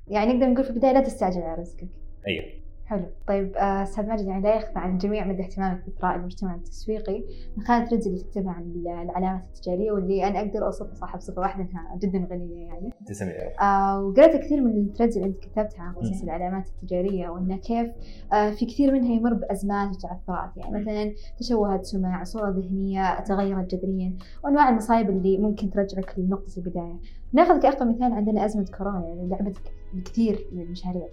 يعني 0.07 0.33
نقدر 0.33 0.47
نقول 0.47 0.65
في 0.65 0.71
البداية 0.71 0.93
لا 0.93 1.01
تستعجل 1.01 1.43
على 1.43 1.61
رزقك. 1.61 1.89
أيوه 2.27 2.66
حلو. 2.87 3.05
طيب 3.29 3.57
آه، 3.57 3.83
أستاذ 3.83 4.07
ماجد 4.07 4.27
يعني 4.27 4.43
لا 4.43 4.55
يخفى 4.57 4.79
عن 4.79 4.93
الجميع 4.93 5.27
مدى 5.27 5.43
اهتمامك 5.43 5.85
باثراء 5.87 6.17
المجتمع 6.17 6.55
التسويقي. 6.55 7.25
من 7.57 7.65
خلال 7.65 7.83
ال 7.83 7.86
threads 7.86 8.07
اللي 8.07 8.19
تكتبها 8.21 8.53
عن 8.53 8.63
ال- 8.63 8.89
العلامات 8.89 9.43
التجارية 9.57 9.93
واللي 9.93 10.25
أنا 10.29 10.39
أقدر 10.41 10.67
أوصفها 10.67 10.95
صاحب 10.95 11.21
صفه 11.21 11.41
واحدة 11.41 11.63
إنها 11.71 11.97
جدا 11.99 12.29
غنية 12.31 12.67
يعني. 12.67 12.93
تسلمي. 13.07 13.33
آه 13.61 14.03
وقرأت 14.05 14.37
كثير 14.37 14.61
من 14.61 14.77
ال 14.77 14.82
threads 14.82 15.17
اللي 15.17 15.29
انت 15.29 15.39
كتبتها 15.39 15.83
عن 15.83 15.95
قصص. 15.95 16.23
العلامات 16.23 16.69
التجارية 16.69 17.29
وإنه 17.29 17.57
كيف 17.57 17.91
آه 18.33 18.51
في 18.51 18.67
كثير 18.67 18.93
منها 18.93 19.13
يمر 19.15 19.35
بأزمات 19.35 19.97
وتعثرات 19.97 20.57
يعني 20.57 20.81
مثلا 20.81 21.13
تشوهت 21.39 21.85
سمع 21.85 22.25
صورة 22.25 22.51
ذهنية 22.51 23.21
تغيرت 23.21 23.75
جذريا 23.75 24.17
وأنواع 24.45 24.69
المصايب 24.69 25.11
اللي 25.11 25.39
ممكن 25.39 25.71
ترجعك 25.71 26.15
لنقطة 26.19 26.53
البداية. 26.59 26.97
ناخذ 27.33 27.63
كأقرب 27.63 27.89
مثال 27.89 28.13
عندنا 28.13 28.45
أزمة 28.45 28.67
كورونا 28.79 29.07
يعني 29.07 29.29
لعبت 29.29 29.59
بكثير 29.95 30.49
من 30.53 30.63
المشاريع 30.63 31.09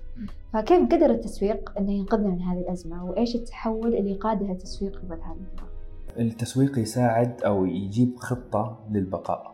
فكيف 0.54 0.82
قدر 0.82 1.06
التسويق 1.06 1.78
إنه 1.80 1.92
ينقذنا 1.92 2.30
من 2.30 2.42
هذه 2.42 2.60
الأزمة؟ 2.60 3.06
وإيش 3.06 3.36
التحول 3.36 3.96
اللي 3.96 4.14
قادها 4.14 4.52
التسويق 4.52 5.00
قبل 5.00 5.22
هذه 5.22 5.38
الفترة 5.40 5.74
التسويق 6.20 6.80
يساعد 6.80 7.42
أو 7.44 7.66
يجيب 7.66 8.16
خطة 8.18 8.88
للبقاء. 8.92 9.54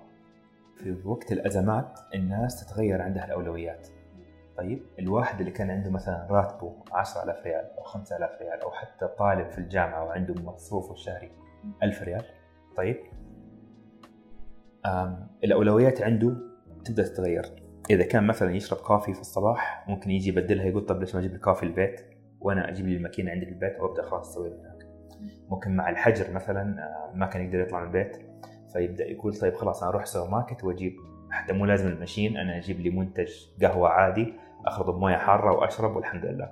في 0.75 0.97
وقت 1.05 1.31
الأزمات 1.31 1.99
الناس 2.15 2.65
تتغير 2.65 3.01
عندها 3.01 3.25
الأولويات. 3.25 3.87
طيب 4.57 4.85
الواحد 4.99 5.39
اللي 5.39 5.51
كان 5.51 5.69
عنده 5.69 5.89
مثلا 5.89 6.27
راتبه 6.29 6.73
10000 6.91 7.45
ريال 7.45 7.65
أو 7.77 7.83
5000 7.83 8.29
ريال 8.41 8.61
أو 8.61 8.71
حتى 8.71 9.07
طالب 9.19 9.49
في 9.49 9.57
الجامعة 9.57 10.05
وعنده 10.05 10.33
مصروفه 10.43 10.93
الشهري 10.93 11.31
1000 11.83 12.03
ريال 12.03 12.23
طيب. 12.77 12.97
آم 14.85 15.27
الأولويات 15.43 16.01
عنده 16.01 16.48
تبدا 16.85 17.03
تتغير. 17.03 17.45
إذا 17.89 18.03
كان 18.03 18.27
مثلا 18.27 18.55
يشرب 18.55 18.79
coffee 18.79 19.13
في 19.13 19.21
الصباح 19.21 19.85
ممكن 19.87 20.11
يجي 20.11 20.29
يبدلها 20.29 20.65
يقول 20.65 20.85
طب 20.85 20.99
ليش 20.99 21.15
ما 21.15 21.21
أجيب 21.21 21.31
لي 21.31 21.39
coffee 21.39 21.63
البيت؟ 21.63 22.01
وأنا 22.41 22.69
أجيب 22.69 22.87
لي 22.87 22.95
الماكينة 22.95 23.31
عندي 23.31 23.45
في 23.45 23.51
البيت 23.51 23.79
وأبدأ 23.79 24.03
خلاص 24.03 24.29
أسوي 24.29 24.49
من 24.49 24.59
هناك 24.59 24.89
ممكن 25.49 25.75
مع 25.75 25.89
الحجر 25.89 26.33
مثلا 26.33 26.83
آه، 26.83 27.15
ما 27.15 27.25
كان 27.25 27.45
يقدر 27.45 27.59
يطلع 27.59 27.79
من 27.79 27.87
البيت 27.87 28.17
فيبدأ 28.73 29.05
يقول 29.05 29.35
طيب 29.35 29.53
خلاص 29.53 29.81
أنا 29.81 29.91
أروح 29.91 30.01
السوبر 30.01 30.31
ماركت 30.31 30.63
وأجيب 30.63 30.95
حتى 31.31 31.53
مو 31.53 31.65
لازم 31.65 31.87
المشين 31.87 32.37
أنا 32.37 32.57
أجيب 32.57 32.79
لي 32.79 32.89
منتج 32.89 33.31
قهوة 33.61 33.89
عادي 33.89 34.33
اخلطه 34.65 34.91
بموية 34.91 35.15
حارة 35.15 35.51
وأشرب 35.53 35.95
والحمد 35.95 36.25
لله. 36.25 36.51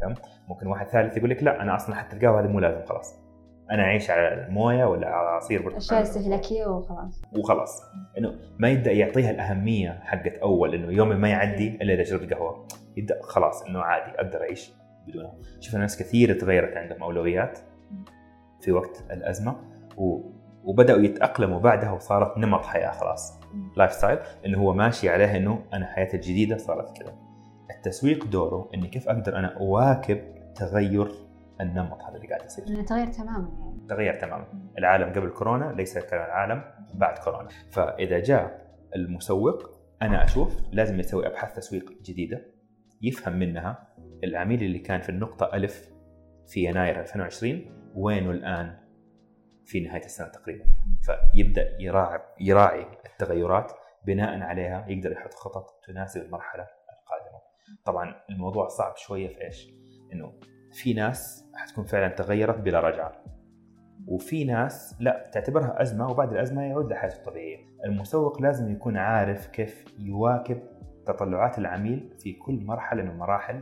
تمام؟ 0.00 0.14
ممكن 0.48 0.66
واحد 0.66 0.86
ثالث 0.86 1.16
يقول 1.16 1.30
لك 1.30 1.42
لا 1.42 1.62
أنا 1.62 1.76
أصلا 1.76 1.94
حتى 1.94 2.16
القهوة 2.16 2.40
هذه 2.40 2.46
مو 2.46 2.60
لازم 2.60 2.86
خلاص. 2.86 3.27
أنا 3.70 3.82
أعيش 3.82 4.10
على 4.10 4.46
الموية 4.46 4.84
ولا 4.84 5.08
على 5.08 5.28
عصير 5.28 5.62
برتقال. 5.62 5.76
أشياء 5.76 6.02
استهلاكية 6.02 6.66
وخلاص. 6.66 7.22
وخلاص. 7.36 7.82
إنه 8.18 8.34
ما 8.58 8.68
يبدا 8.68 8.92
يعطيها 8.92 9.30
الأهمية 9.30 10.00
حقت 10.02 10.34
أول 10.34 10.74
إنه 10.74 10.92
يومي 10.92 11.14
ما 11.14 11.28
يعدي 11.28 11.68
إلا 11.82 11.94
إذا 11.94 12.04
شربت 12.04 12.32
قهوة. 12.32 12.66
يبدا 12.96 13.18
خلاص 13.22 13.62
إنه 13.62 13.80
عادي 13.80 14.16
أقدر 14.16 14.40
أعيش 14.40 14.72
بدونها 15.06 15.34
شفنا 15.60 15.80
ناس 15.80 15.98
كثير 15.98 16.40
تغيرت 16.40 16.76
عندهم 16.76 17.02
أولويات 17.02 17.58
في 18.60 18.72
وقت 18.72 19.04
الأزمة 19.10 19.56
و... 19.96 20.20
وبدأوا 20.64 21.00
يتأقلموا 21.00 21.60
بعدها 21.60 21.92
وصارت 21.92 22.38
نمط 22.38 22.66
حياة 22.66 22.90
خلاص. 22.90 23.40
lifestyle 23.76 24.18
إنه 24.46 24.58
هو 24.58 24.72
ماشي 24.72 25.08
عليه 25.08 25.36
إنه 25.36 25.58
أنا 25.72 25.86
حياتي 25.86 26.16
الجديدة 26.16 26.56
صارت 26.56 26.98
كذا. 26.98 27.12
التسويق 27.76 28.24
دوره 28.24 28.68
إني 28.74 28.88
كيف 28.88 29.08
أقدر 29.08 29.36
أنا 29.38 29.56
أواكب 29.56 30.18
تغير 30.54 31.08
النمط 31.60 32.02
هذا 32.02 32.16
اللي 32.16 32.28
قاعد 32.28 32.44
يصير. 32.44 32.66
انه 32.68 32.84
تغير 32.84 33.06
تماما. 33.06 33.48
يعني 33.58 33.86
تغير 33.88 34.20
تماما. 34.20 34.72
العالم 34.78 35.12
قبل 35.12 35.30
كورونا 35.30 35.72
ليس 35.72 35.98
كالعالم 35.98 36.62
بعد 36.94 37.18
كورونا. 37.18 37.48
فإذا 37.70 38.18
جاء 38.18 38.68
المسوق 38.96 39.78
أنا 40.02 40.24
أشوف 40.24 40.60
لازم 40.72 41.00
يسوي 41.00 41.26
أبحاث 41.26 41.56
تسويق 41.56 42.02
جديدة 42.02 42.44
يفهم 43.02 43.38
منها 43.38 43.88
العميل 44.24 44.62
اللي 44.62 44.78
كان 44.78 45.00
في 45.00 45.08
النقطة 45.08 45.50
ألف 45.54 45.90
في 46.46 46.64
يناير 46.64 47.00
2020 47.00 47.92
وينه 47.94 48.30
الآن 48.30 48.78
في 49.64 49.80
نهاية 49.80 50.04
السنة 50.04 50.28
تقريبا. 50.28 50.64
فيبدأ 51.02 51.76
يراعي 51.80 52.20
يراعي 52.40 52.86
التغيرات 53.06 53.72
بناء 54.06 54.40
عليها 54.40 54.86
يقدر 54.88 55.12
يحط 55.12 55.34
خطط 55.34 55.84
تناسب 55.86 56.22
المرحلة 56.22 56.62
القادمة. 56.62 57.40
طبعا 57.84 58.14
الموضوع 58.30 58.68
صعب 58.68 58.96
شوية 58.96 59.28
في 59.28 59.44
إيش؟ 59.44 59.68
إنه 60.12 60.32
في 60.78 60.94
ناس 60.94 61.50
حتكون 61.54 61.84
فعلا 61.84 62.08
تغيرت 62.08 62.58
بلا 62.58 62.80
رجعة. 62.80 63.12
وفي 64.06 64.44
ناس 64.44 64.96
لا 65.00 65.30
تعتبرها 65.32 65.82
أزمة 65.82 66.10
وبعد 66.10 66.32
الأزمة 66.32 66.62
يعود 66.62 66.92
لحياته 66.92 67.16
الطبيعية. 67.16 67.56
المسوق 67.84 68.42
لازم 68.42 68.72
يكون 68.72 68.96
عارف 68.96 69.46
كيف 69.46 69.84
يواكب 69.98 70.62
تطلعات 71.06 71.58
العميل 71.58 72.14
في 72.18 72.32
كل 72.32 72.64
مرحلة 72.64 73.02
من 73.02 73.18
مراحل 73.18 73.60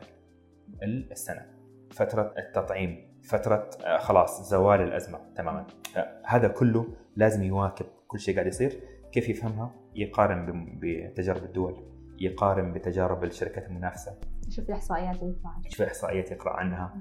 السنة. 0.82 1.46
فترة 1.90 2.34
التطعيم 2.38 3.20
فترة 3.22 3.70
آه، 3.84 3.98
خلاص 3.98 4.50
زوال 4.50 4.80
الأزمة 4.80 5.18
تماما. 5.36 5.66
آه، 5.96 6.22
هذا 6.24 6.48
كله 6.48 6.86
لازم 7.16 7.42
يواكب 7.42 7.86
كل 8.08 8.18
شيء 8.20 8.34
قاعد 8.34 8.46
يصير. 8.46 8.80
كيف 9.12 9.28
يفهمها؟ 9.28 9.74
يقارن 9.94 10.78
بتجارب 10.80 11.44
الدول. 11.44 11.95
يقارن 12.20 12.72
بتجارب 12.72 13.24
الشركات 13.24 13.66
المنافسة. 13.66 14.18
شوف 14.50 14.68
الإحصائيات 14.68 15.22
اللي 15.22 15.34
تطلع 15.34 15.50
يشوف 15.66 15.82
إحصائيات 15.82 16.32
يقرأ 16.32 16.52
عنها. 16.52 16.94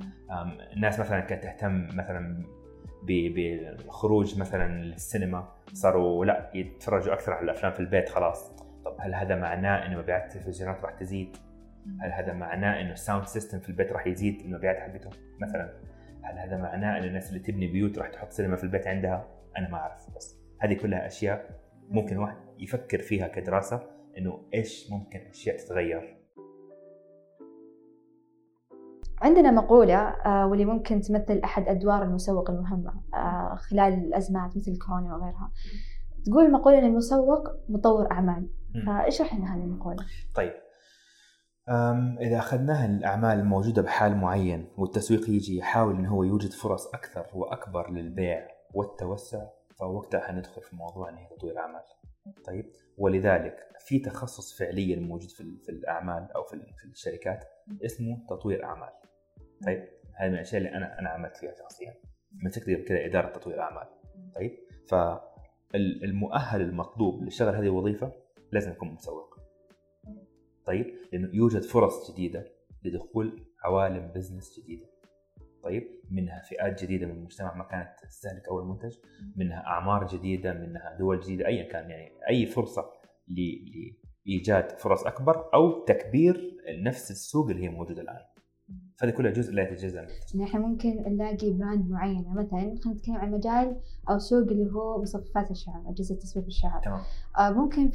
الناس 0.74 1.00
مثلا 1.00 1.20
كانت 1.20 1.44
تهتم 1.44 1.88
مثلا 1.94 2.44
ب- 3.04 3.34
بالخروج 3.36 4.40
مثلا 4.40 4.84
للسينما. 4.84 5.48
صاروا 5.74 6.26
لا 6.26 6.52
يتفرجوا 6.54 7.14
أكثر 7.14 7.34
على 7.34 7.44
الأفلام 7.44 7.72
في 7.72 7.80
البيت 7.80 8.10
خلاص. 8.10 8.52
طب 8.86 8.96
هل 9.00 9.16
هذا 9.16 9.36
معناه 9.36 9.86
إنه 9.86 9.98
مبيعات 9.98 10.24
التلفزيونات 10.36 10.82
راح 10.84 10.92
تزيد؟ 10.94 11.38
هل 12.02 12.12
هذا 12.12 12.34
معناه 12.34 12.82
إنه 12.82 12.92
ال 12.92 12.98
sound 12.98 13.26
system 13.26 13.60
في 13.60 13.70
البيت 13.70 13.92
راح 13.92 14.08
يزيد؟ 14.08 14.42
المبيعات 14.42 14.78
حقته 14.78 15.10
مثلا؟ 15.42 15.74
هل 16.24 16.40
هذا 16.40 16.58
معناه 16.58 16.98
ان 16.98 17.04
الناس 17.04 17.30
اللي 17.30 17.40
تبني 17.40 17.68
بيوت 17.68 17.98
راح 17.98 18.10
تحط 18.10 18.32
سينما 18.32 18.56
في 18.56 18.64
البيت 18.64 18.88
عندها؟ 18.88 19.28
أنا 19.58 19.70
ما 19.70 19.78
أعرف 19.78 20.16
بس 20.16 20.38
هذه 20.60 20.74
كلها 20.74 21.06
أشياء 21.08 21.50
ممكن 21.90 22.18
واحد 22.18 22.38
يفكر 22.60 23.00
فيها 23.00 23.28
كدراسة. 23.28 23.95
إنه 24.18 24.50
إيش 24.54 24.92
ممكن 24.92 25.20
أشياء 25.20 25.58
تتغير؟ 25.58 26.16
عندنا 29.22 29.52
مقولة 29.52 29.96
آه، 29.96 30.48
واللي 30.48 30.66
ممكن 30.66 31.02
تمثل 31.02 31.40
أحد 31.44 31.68
أدوار 31.68 32.04
المسوق 32.04 32.50
المهمة 32.50 32.94
آه، 33.14 33.56
خلال 33.56 33.94
الأزمات 33.94 34.58
مثل 34.58 34.72
الكورونا 34.72 35.16
وغيرها. 35.16 35.52
تقول 36.26 36.46
المقولة 36.46 36.80
أن 36.80 36.86
المسوق 36.86 37.50
مطور 37.70 38.12
أعمال. 38.12 38.50
فاشرح 38.86 39.36
لنا 39.36 39.56
هذه 39.56 39.64
المقولة. 39.64 40.06
طيب. 40.36 40.54
إذا 42.22 42.38
أخذناها 42.38 42.86
الأعمال 42.86 43.40
الموجودة 43.40 43.82
بحال 43.82 44.18
معين 44.18 44.68
والتسويق 44.78 45.30
يجي 45.30 45.58
يحاول 45.58 45.96
إن 45.96 46.06
هو 46.06 46.24
يوجد 46.24 46.52
فرص 46.52 46.88
أكثر 46.88 47.26
وأكبر 47.34 47.92
للبيع 47.92 48.48
والتوسع 48.74 49.46
فوقتها 49.80 50.20
حندخل 50.20 50.62
في 50.62 50.76
موضوع 50.76 51.10
إن 51.10 51.16
هي 51.16 51.28
تطوير 51.38 51.60
أعمال 51.60 51.82
طيب. 52.46 52.72
ولذلك 52.98 53.58
في 53.80 54.00
تخصص 54.00 54.60
فعليا 54.60 55.00
موجود 55.00 55.32
في, 55.32 55.58
في 55.66 55.70
الأعمال 55.70 56.32
أو 56.36 56.44
في, 56.44 56.58
في 56.58 56.86
الشركات 56.86 57.46
اسمه 57.86 58.26
تطوير 58.30 58.64
أعمال. 58.64 58.90
طيب. 59.66 59.88
هذه 60.14 60.28
من 60.30 60.34
الأشياء 60.34 60.58
اللي 60.58 60.78
أنا 60.78 61.00
أنا 61.00 61.10
عملت 61.10 61.38
فيها 61.38 61.54
شخصيا. 61.54 61.94
من 62.44 62.52
تقدر 62.52 62.82
كذا 62.82 63.06
إدارة 63.06 63.30
تطوير 63.30 63.62
أعمال. 63.62 63.88
طيب. 64.36 64.52
فالمؤهل 64.90 66.62
المطلوب 66.62 67.24
لشغل 67.24 67.56
هذه 67.56 67.64
الوظيفة 67.64 68.12
لازم 68.52 68.72
يكون 68.72 68.88
مسوق 68.88 69.36
طيب. 70.66 70.86
لأنه 71.14 71.30
يوجد 71.34 71.62
فرص 71.62 72.12
جديدة 72.12 72.52
لدخول 72.84 73.46
عوالم 73.64 74.12
بزنس 74.16 74.60
جديدة. 74.60 74.95
طيب 75.66 75.84
منها 76.12 76.42
فئات 76.42 76.84
جديدة 76.84 77.06
من 77.06 77.12
المجتمع 77.12 77.56
ما 77.56 77.64
كانت 77.64 77.90
تستهلك 78.04 78.48
أول 78.48 78.68
منتج 78.68 78.96
منها 79.36 79.68
أعمار 79.68 80.08
جديدة 80.08 80.54
منها 80.54 80.98
دول 81.00 81.20
جديدة 81.20 81.48
ايا 81.48 81.64
كان 81.64 81.90
يعني 81.90 82.12
أي 82.30 82.46
فرصة 82.46 82.86
لإيجاد 83.28 84.72
فرص 84.72 85.06
أكبر 85.06 85.50
أو 85.54 85.86
تكبير 85.86 86.58
نفس 86.84 87.12
السوق 87.12 87.50
اللي 87.50 87.64
هي 87.64 87.70
موجودة 87.70 88.02
الآن 88.02 88.22
فهذه 88.98 89.12
كلها 89.12 89.32
جزء 89.32 89.54
لا 89.54 89.64
يتجزأ 89.64 90.02
من 90.02 90.08
التسويق. 90.08 90.48
يعني 90.48 90.66
ممكن 90.66 91.04
نلاقي 91.08 91.52
brand 91.52 91.90
معينة 91.90 92.34
مثلا 92.34 92.76
خلينا 92.84 92.94
نتكلم 92.94 93.16
عن 93.16 93.32
مجال 93.32 93.82
أو 94.10 94.18
سوق 94.18 94.48
اللي 94.48 94.72
هو 94.72 95.02
مصففات 95.02 95.52
الشعر 95.52 95.84
أجهزة 95.90 96.16
تسويق 96.16 96.46
الشعر 96.46 96.82
تمام 96.82 97.02
آه، 97.38 97.50
ممكن 97.50 97.90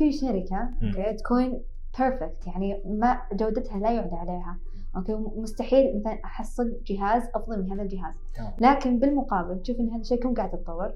في. 0.80 0.98
أوكي، 0.98 1.16
تكون 1.16 1.62
perfect 1.98 2.46
يعني 2.46 2.82
ما 2.84 3.22
جودتها 3.32 3.78
لا 3.78 3.92
يعلى 3.92 4.16
عليها 4.16 4.58
أوكي؟ 4.96 5.14
مستحيل 5.14 6.00
مثلا 6.00 6.18
أحصل 6.24 6.80
جهاز 6.86 7.22
أفضل 7.34 7.62
من 7.62 7.72
هذا 7.72 7.82
الجهاز. 7.82 8.14
تمام. 8.36 8.52
لكن 8.60 8.98
بالمقابل 8.98 9.62
تشوف 9.62 9.80
إن 9.80 9.90
هذا 9.90 10.00
الشيء 10.00 10.18
يكون 10.18 10.34
قاعد 10.34 10.54
يتطور. 10.54 10.92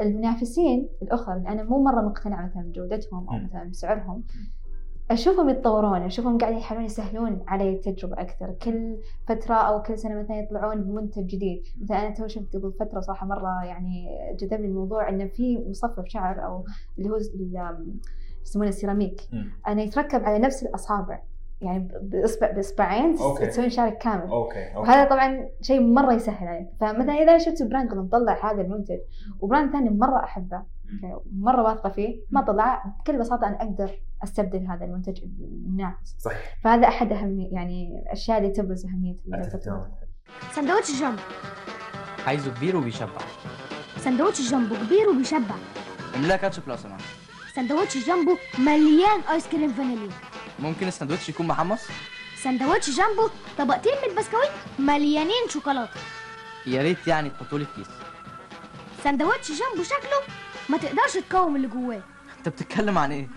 المنافسين 0.00 0.88
الآخر 1.02 1.36
اللي 1.36 1.48
أنا 1.48 1.62
مو 1.62 1.82
مرة 1.82 2.02
مقتنعة 2.02 2.46
مثلا 2.46 2.62
بجودتهم 2.62 3.28
أو. 3.28 3.38
مثلا 3.38 3.64
بسعرهم 3.64 4.24
أشوفهم 5.10 5.48
يتطورون 5.48 6.02
أشوفهم 6.02 6.38
قاعدين 6.38 6.58
يحاولون 6.58 6.86
يسهلون 6.86 7.42
علي 7.48 7.70
التجربة 7.70 8.20
أكثر. 8.20 8.52
كل 8.52 8.96
فترة 9.26 9.54
أو 9.54 9.82
كل 9.82 9.98
سنة 9.98 10.22
مثلا 10.22 10.38
يطلعون 10.38 10.82
بمنتج 10.82 11.26
جديد. 11.26 11.62
مثلا 11.82 12.06
أنا 12.06 12.14
تو 12.14 12.26
شفت 12.26 12.56
قبل 12.56 12.72
فترة 12.72 13.00
صراحة 13.00 13.26
مرة 13.26 13.64
يعني 13.64 14.08
جذبني 14.40 14.66
الموضوع 14.66 15.08
انه 15.08 15.26
في 15.26 15.58
مصفف 15.68 16.04
شعر 16.06 16.44
أو 16.44 16.64
اللي 16.98 17.10
هو 17.10 17.16
يسمونه 18.44 18.68
السيراميك. 18.68 19.20
انه 19.68 19.82
يتركب 19.82 20.24
على 20.24 20.38
نفس 20.38 20.62
الأصابع. 20.62 21.22
يعني 21.60 21.88
باصبع 22.02 22.50
باصبعين 22.50 23.18
أوكي. 23.18 23.46
تسوين 23.46 23.70
شعرك 23.70 23.98
كامل. 23.98 24.22
أوكي 24.22 24.74
أوكي. 24.76 24.78
وهذا 24.78 25.04
طبعا 25.04 25.48
شيء 25.62 25.80
مرة 25.80 26.12
يسهل 26.12 26.48
عليك. 26.48 26.68
فمثلا 26.80 27.12
إذا 27.12 27.38
شفت 27.38 27.62
brand 27.62 27.90
قد 27.90 27.96
مطلع 27.96 28.52
هذا 28.52 28.62
المنتج 28.62 28.98
و 29.40 29.45
brand 29.45 29.72
ثاني 29.72 29.90
مرة 29.90 30.24
أحبه 30.24 30.56
أوكي، 30.56 31.28
مرة 31.32 31.62
واثقة 31.62 31.90
فيه 31.90 32.20
ما 32.30 32.40
طلع 32.40 32.84
بكل 33.00 33.18
بساطة 33.18 33.46
أنا 33.46 33.62
أقدر 33.62 33.90
أستبدل 34.24 34.66
هذا 34.66 34.84
المنتج 34.84 35.22
المنافس 35.22 36.16
صحيح. 36.18 36.58
فهذا 36.64 36.88
أحد 36.88 37.12
اهم 37.12 37.40
يعني 37.40 38.02
الأشياء 38.02 38.38
اللي 38.38 38.50
تبرز 38.50 38.86
أهمية 38.86 39.16
سندوتش 40.50 41.00
جامبو. 41.00 41.22
عايزه 42.26 42.54
كبير 42.54 42.76
وبيشبع. 42.76 43.18
سندوتش 43.96 44.50
جامبو 44.50 44.74
كبير 44.74 45.08
وبيشبع. 45.08 45.54
املاها 46.16 46.36
كاتشب 46.36 46.68
لو 46.68 46.76
سمحت 46.76 47.02
سندوتش 47.54 48.06
جامبو 48.06 48.30
مليان 48.58 49.20
آيس 49.32 49.48
كريم 49.48 49.68
فانيليا. 49.68 50.10
ممكن 50.58 50.88
الساندوتش 50.88 51.28
يكون 51.28 51.46
محمص؟ 51.46 51.80
سندوتش 52.42 52.96
جامبو 52.96 53.28
طبقتين 53.58 53.92
من 53.92 54.10
البسكويت 54.10 54.50
مليانين 54.78 55.48
شوكولاتة. 55.48 56.00
يا 56.66 56.82
ريت 56.82 57.06
يعني 57.06 57.30
تحطوا 57.30 57.58
لي 57.58 57.66
كيس. 57.76 57.88
سندوتش 59.04 59.48
جامبو 59.48 59.82
شكله 59.82 60.34
ما 60.68 60.78
تقدرش 60.78 61.16
تقاوم 61.28 61.56
اللي 61.56 61.68
جواه. 61.68 62.02
انت 62.38 62.48
بتتكلم 62.48 62.98
عن 62.98 63.12
إيه؟ 63.12 63.28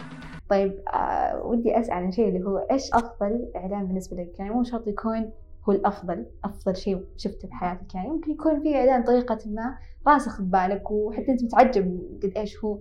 طيب 0.49 0.79
آه 0.93 1.41
ودي 1.43 1.79
أسأل 1.79 1.93
عن 1.93 2.11
شيء 2.11 2.27
اللي 2.27 2.45
هو 2.45 2.57
إيش 2.71 2.93
أفضل 2.93 3.51
إعلان 3.55 3.87
بالنسبة 3.87 4.17
لك؟ 4.17 4.39
يعني 4.39 4.51
مو 4.51 4.63
شرط 4.63 4.87
يكون 4.87 5.31
هو 5.69 5.73
الأفضل 5.73 6.25
أفضل 6.43 6.75
شيء 6.75 7.05
شفته 7.17 7.47
بحياتك. 7.47 7.95
يعني 7.95 8.09
ممكن 8.09 8.31
يكون 8.31 8.63
في 8.63 8.75
إعلان 8.75 9.01
بطريقه 9.01 9.39
ما 9.45 9.77
راسخ 10.07 10.41
ببالك 10.41 10.91
وحتى 10.91 11.31
أنت 11.31 11.43
متعجب 11.43 11.99
قد 12.23 12.33
إيش 12.37 12.57
هو 12.57 12.79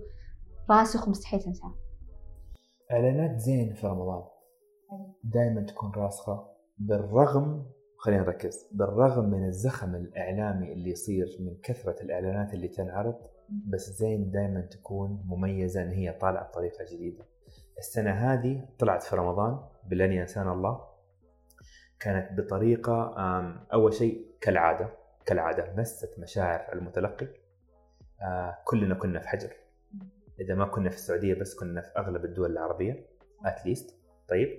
راسخ 0.69 1.07
ومستحيل 1.07 1.39
تنساه. 1.39 1.75
إعلانات 2.91 3.39
زين 3.39 3.73
في 3.73 3.87
رمضان. 3.87 4.23
دائما 5.23 5.61
تكون 5.61 5.91
راسخة 5.95 6.47
بالرغم 6.77 7.65
خلينا 7.97 8.21
نركز 8.21 8.69
بالرغم 8.71 9.29
من 9.29 9.45
الزخم 9.45 9.95
الإعلامي 9.95 10.73
اللي 10.73 10.89
يصير 10.89 11.37
من 11.39 11.57
كثرة 11.63 12.01
الإعلانات 12.01 12.53
اللي 12.53 12.67
تنعرض 12.67 13.15
بس 13.49 13.89
زين 13.89 14.31
دائما 14.31 14.61
تكون 14.61 15.23
مميزة 15.25 15.81
إن 15.83 15.91
هي 15.91 16.11
طالعة 16.13 16.47
بطريقة 16.47 16.85
جديدة. 16.91 17.25
السنة 17.77 18.11
هذه 18.11 18.65
طلعت 18.79 19.03
في 19.03 19.15
رمضان 19.15 19.59
باللن 19.83 20.11
ينسانا 20.11 20.53
الله. 20.53 20.87
كانت 21.99 22.39
بطريقة 22.39 23.15
أول 23.73 23.93
شيء 23.93 24.27
كالعادة 24.41 24.89
كالعادة 25.25 25.73
مست 25.77 26.19
مشاعر 26.19 26.73
المتلقي. 26.73 27.27
آه، 28.21 28.57
كلنا 28.65 28.95
كنا 28.95 29.19
في 29.19 29.27
حجر. 29.27 29.66
إذا 30.39 30.55
ما 30.55 30.65
كنا 30.65 30.89
في 30.89 30.95
السعودية 30.95 31.33
بس 31.33 31.55
كنا 31.55 31.81
في 31.81 31.91
أغلب 31.97 32.25
الدول 32.25 32.51
العربية 32.51 33.05
اتليست 33.45 33.95
طيب 34.29 34.49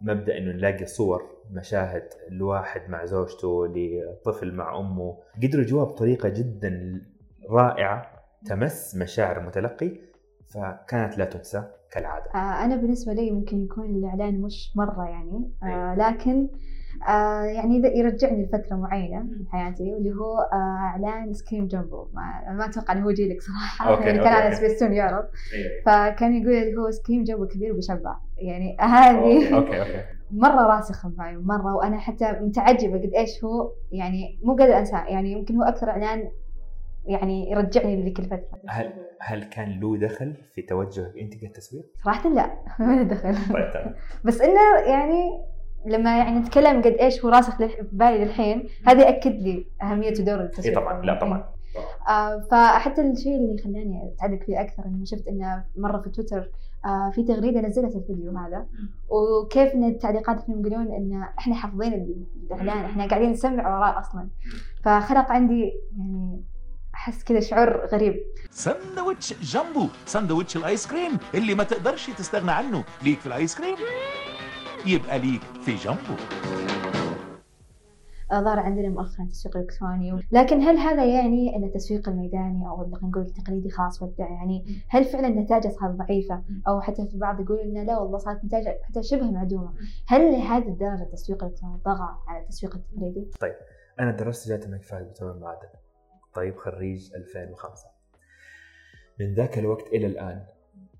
مبدأ 0.00 0.38
إنه 0.38 0.52
نلاقي 0.52 0.86
صور 0.86 1.22
مشاهد 1.50 2.08
لواحد 2.30 2.90
مع 2.90 3.04
زوجته 3.04 3.66
لطفل 3.66 4.54
مع 4.54 4.78
أمه. 4.78 5.18
قدروا 5.42 5.62
يجوها 5.62 5.84
بطريقة 5.84 6.28
جدا 6.28 7.02
رائعة 7.50 8.24
تمس 8.46 8.96
مشاعر 8.96 9.40
المتلقي 9.40 9.90
فكانت 10.54 11.18
لا 11.18 11.24
تنسى 11.24 11.64
كالعادة. 11.92 12.30
آه 12.34 12.64
أنا 12.64 12.76
بالنسبة 12.76 13.12
لي 13.12 13.30
ممكن 13.30 13.64
يكون 13.64 13.84
الإعلان 13.84 14.40
مش 14.40 14.76
مرة 14.76 15.04
يعني 15.04 15.52
آه 15.62 15.66
أيوة. 15.66 15.94
لكن 15.94 16.48
آه 16.54 16.79
يعني 17.56 17.76
إذا 17.78 17.88
يرجعني 17.88 18.44
لفترة 18.44 18.76
معينة 18.76 19.22
من 19.22 19.46
حياتي 19.52 19.92
واللي 19.92 20.10
هو 20.14 20.38
آه 20.52 20.76
إعلان 20.78 21.32
آيس 21.34 21.48
كريم 21.48 21.66
جامبو 21.66 22.06
ما, 22.14 22.52
ما 22.52 22.64
أتوقع 22.66 22.92
إنه 22.94 23.04
هو 23.04 23.10
جيلك 23.10 23.42
صراحة. 23.42 23.90
أوكي، 23.90 24.02
يعني 24.06 24.18
أوكي، 24.18 24.30
كان 24.30 24.42
على. 24.42 24.54
سبيستون 24.54 24.92
يعرض. 24.92 25.24
فكان 25.86 26.34
يقول 26.34 26.52
اللي 26.54 26.76
هو 26.76 26.90
آيس 26.90 27.05
كريم 27.05 27.24
جامبو 27.24 27.46
كبير 27.46 27.72
وبيشبع 27.72 28.16
يعني 28.38 28.76
هذه 28.80 29.54
أوكي 29.54 29.80
أوكي 29.80 30.04
مرة 30.30 30.66
راسخه 30.76 31.08
معي 31.08 31.36
مرة. 31.36 31.74
وأنا 31.76 31.98
حتى 31.98 32.32
متعجبة 32.32 32.98
قد 32.98 33.10
إيش 33.16 33.44
هو 33.44 33.72
يعني 33.92 34.38
مو 34.44 34.56
قادر 34.56 34.78
أنساه. 34.78 35.04
يعني 35.04 35.32
يمكن 35.32 35.56
هو 35.56 35.62
أكثر 35.62 35.90
إعلان 35.90 36.30
يعني 37.06 37.50
يرجعني 37.50 37.96
لذيك 37.96 38.18
الفترة. 38.18 38.58
هل 38.68 38.92
هل 39.20 39.44
كان 39.44 39.80
له 39.80 39.96
دخل 39.96 40.34
في 40.54 40.62
توجهك 40.62 41.12
انت 41.20 41.34
كالتسويق؟ 41.34 41.84
صراحة 42.04 42.30
لا 42.30 42.50
ما 42.78 42.92
له 42.96 43.02
دخل. 43.02 43.34
طيب 43.54 43.70
تمام. 43.72 43.94
بس 44.24 44.40
إنه 44.40 44.78
يعني 44.86 45.30
لما 45.86 46.18
يعني 46.18 46.38
نتكلم 46.38 46.82
قد 46.82 46.96
إيش 47.00 47.24
هو 47.24 47.28
راسخ 47.30 47.56
في 47.56 47.86
بالي 47.92 48.24
للحين 48.24 48.68
هذا 48.86 49.06
ياكد 49.06 49.42
لي 49.42 49.66
أهمية 49.82 50.20
ودور 50.20 50.40
التسويق 50.40 50.78
اي 50.78 50.84
طبعا 50.84 51.02
لا 51.06 51.18
طبعا. 51.18 51.44
آه 52.08 52.40
فحتى 52.50 53.00
الشيء 53.00 53.36
اللي 53.36 53.62
خلاني 53.62 54.12
أتعلق 54.14 54.42
فيه 54.42 54.60
أكثر 54.60 54.84
انه 54.84 55.04
شفت 55.04 55.28
إنه 55.28 55.64
مرة 55.76 56.00
في 56.00 56.10
تويتر 56.10 56.50
آه 56.84 57.10
في 57.14 57.22
تغريدة 57.22 57.60
نزلت 57.60 57.96
الفيديو 57.96 58.38
هذا. 58.38 58.66
وكيف 59.08 59.74
إن 59.74 59.84
التعليقات 59.84 60.40
فيهم 60.40 60.60
يقولون 60.66 60.94
إن 60.94 61.24
إحنا 61.38 61.54
حافظين 61.54 61.92
الإعلان 62.50 62.84
إحنا 62.84 63.06
قاعدين 63.06 63.30
نسمع 63.30 63.78
وراه 63.78 63.98
أصلا. 64.00 64.28
فخلق 64.84 65.32
عندي 65.32 65.72
يعني 65.98 66.42
أحس 66.94 67.24
كذا 67.24 67.40
شعور 67.40 67.86
غريب. 67.86 68.14
ساندويتش 68.50 69.52
جامبو 69.52 69.86
ساندويتش 70.06 70.56
الآيس 70.56 70.86
كريم 70.86 71.18
اللي 71.34 71.54
ما 71.54 71.64
تقدرش 71.64 72.10
تستغنى 72.10 72.50
عنه. 72.50 72.84
ليك 73.02 73.18
في 73.18 73.26
الآيس 73.26 73.58
كريم؟ 73.58 73.76
يبقى 74.86 75.18
ليك 75.18 75.40
في 75.40 75.74
جامبو 75.74 76.14
آه، 78.32 78.40
ظهر 78.40 78.58
عندنا 78.58 78.88
مؤخرا 78.88 79.24
التسويق 79.24 79.56
الالكتروني 79.56 80.22
لكن 80.32 80.60
هل 80.60 80.76
هذا 80.76 81.04
يعني 81.04 81.56
أن 81.56 81.64
التسويق 81.64 82.08
الميداني 82.08 82.68
أو 82.68 82.82
اللي 82.82 82.96
خلينا 82.96 83.08
نقول 83.10 83.22
التقليدي 83.22 83.70
خلاص 83.70 84.02
ودع 84.02 84.28
يعني 84.28 84.84
هل 84.88 85.04
فعلا 85.04 85.28
نتائجه 85.28 85.68
صارت 85.68 85.94
ضعيفة؟ 85.94 86.42
أو 86.68 86.80
حتى 86.80 87.06
في 87.06 87.14
البعض 87.14 87.40
يقول 87.40 87.58
إنه 87.58 87.82
لا 87.82 87.98
والله 87.98 88.18
صارت 88.18 88.44
نتائج 88.44 88.66
حتى 88.82 89.02
شبه 89.02 89.30
معدومة. 89.30 89.74
هل 90.06 90.32
لهذه 90.32 90.68
الدرجة 90.68 91.02
التسويق 91.02 91.44
الإلكتروني 91.44 91.78
طغى 91.84 92.08
على 92.26 92.42
التسويق 92.42 92.74
التقليدي؟ 92.74 93.30
أنا 94.00 94.10
درست 94.10 94.48
جامعه 94.48 94.64
الملك 94.64 94.82
فهد 94.82 95.10
بترول 95.10 95.36
المعادن 95.36 95.68
طيب 96.34 96.56
خريج 96.56 97.14
2005 97.14 97.86
من 99.20 99.34
ذاك 99.34 99.58
الوقت 99.58 99.86
إلى 99.86 100.06
الآن 100.06 100.44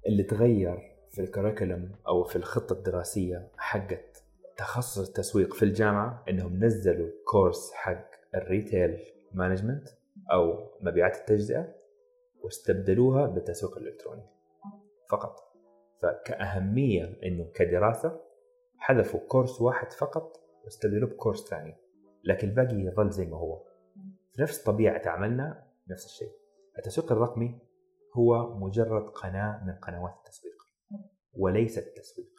اللي 0.07 0.23
تغير 0.23 0.90
في 1.11 1.21
ال 1.21 1.27
curriculum 1.27 1.93
أو 2.09 2.25
في 2.25 2.37
الخطة 2.37 2.73
الدراسية 2.73 3.49
حقت 3.57 4.25
تخصص 4.57 5.09
التسويق 5.09 5.55
في 5.55 5.63
الجامعة 5.63 6.25
إنهم 6.29 6.65
نزلوا 6.65 7.11
course 7.25 7.73
حق 7.73 8.11
ال 8.35 8.44
retail 8.44 8.99
management 9.33 9.89
أو 10.33 10.71
مبيعات 10.81 11.17
التجزئة 11.17 11.75
واستبدلوها 12.43 13.27
بالتسويق 13.27 13.79
الإلكتروني 13.79 14.23
فقط. 15.11 15.51
فكأهمية 16.03 17.19
إنه 17.25 17.51
كدراسة 17.55 18.21
حذفوا 18.79 19.21
كورس 19.29 19.61
واحد 19.61 19.93
فقط 19.93 20.41
واستبدلوه 20.65 21.11
بكورس 21.11 21.49
ثاني 21.49 21.77
لكن 22.25 22.49
الباقي 22.49 22.77
يظل 22.77 23.11
زي 23.11 23.27
ما 23.27 23.37
هو. 23.37 23.63
نفس 24.39 24.63
طبيعة 24.63 25.09
عملنا 25.09 25.65
نفس 25.89 26.07
الشيء. 26.07 26.33
التسويق 26.79 27.13
الرقمي 27.13 27.59
هو 28.15 28.55
مجرد 28.55 29.09
قناة 29.09 29.65
من 29.65 29.73
قنوات 29.73 30.15
التسويق. 30.17 30.60
وليس 31.33 31.79
التسويق. 31.79 32.31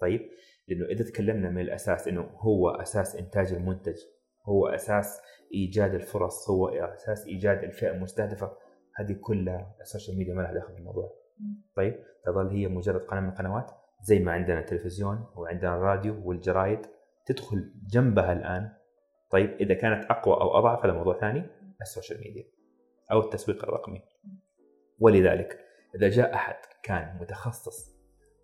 طيب 0.00 0.30
لأنه 0.68 0.84
إذا 0.84 1.04
تكلمنا 1.04 1.50
من 1.50 1.60
الأساس 1.60 2.08
أنه 2.08 2.22
هو 2.22 2.70
أساس 2.70 3.16
إنتاج 3.16 3.52
المنتج 3.52 3.96
هو 4.44 4.66
أساس 4.66 5.20
إيجاد 5.54 5.94
الفرص 5.94 6.50
هو 6.50 6.68
أساس 6.68 7.26
إيجاد 7.26 7.64
الفئة 7.64 7.90
المستهدفة 7.90 8.56
هذه 8.96 9.12
كلها 9.12 9.76
ال 9.80 9.85
social 9.85 10.18
media 10.18 10.34
ما 10.34 10.42
لها 10.42 10.54
دخل 10.54 10.74
بالموضوع 10.74 11.24
طيب 11.76 12.04
تظل 12.24 12.48
هي 12.48 12.68
مجرد 12.68 13.00
قناة 13.00 13.20
من 13.20 13.28
القنوات؟ 13.28 13.70
زي 14.02 14.18
ما 14.18 14.32
عندنا 14.32 14.60
التلفزيون 14.60 15.26
وعندنا 15.36 15.76
الراديو 15.76 16.28
والجرايد 16.28 16.86
تدخل 17.26 17.72
جنبها 17.86 18.32
الآن. 18.32 18.72
طيب 19.30 19.50
إذا 19.50 19.74
كانت 19.74 20.04
أقوى 20.04 20.34
أو 20.34 20.58
أضعف 20.58 20.84
هذا 20.84 20.92
موضوع 20.92 21.20
ثاني 21.20 21.46
ال 21.80 21.86
social 21.86 22.20
media 22.20 22.44
أو 23.12 23.20
التسويق 23.20 23.64
الرقمي. 23.64 24.02
ولذلك 24.98 25.63
إذا 25.94 26.08
جاء 26.08 26.34
أحد 26.34 26.56
كان 26.82 27.18
متخصص 27.20 27.94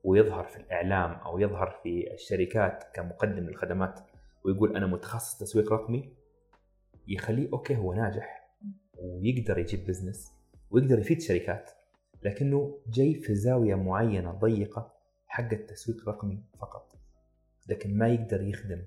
ويظهر 0.05 0.45
في 0.45 0.57
الإعلام 0.57 1.13
أو 1.13 1.39
يظهر 1.39 1.71
في 1.83 2.15
الشركات 2.15 2.85
كمقدم 2.95 3.45
للخدمات 3.45 4.01
ويقول 4.45 4.77
أنا 4.77 4.87
متخصص 4.87 5.39
تسويق 5.39 5.73
رقمي 5.73 6.13
يخليه 7.09 7.49
أوكي 7.53 7.77
هو 7.77 7.95
ناجح 7.95 8.51
ويقدر 8.99 9.59
يجيب 9.59 9.87
business 9.87 10.33
ويقدر 10.71 10.99
يفيد 10.99 11.21
شركات 11.21 11.71
لكنه 12.23 12.79
جاي 12.87 13.15
في 13.15 13.35
زاوية 13.35 13.75
معينة 13.75 14.33
ضيقة 14.33 14.93
حق 15.27 15.53
التسويق 15.53 16.01
الرقمي 16.01 16.43
فقط 16.61 16.97
لكن 17.69 17.99
ما 17.99 18.09
يقدر 18.09 18.43
يخدم 18.43 18.83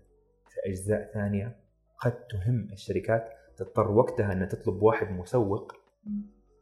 في 0.50 0.60
أجزاء 0.66 1.12
ثانية 1.14 1.56
قد 2.00 2.28
تهم 2.28 2.70
الشركات 2.72 3.30
تضطر 3.58 3.92
وقتها 3.92 4.34
أنها 4.34 4.46
تطلب 4.46 4.82
واحد 4.84 5.12
مسوق 5.12 5.74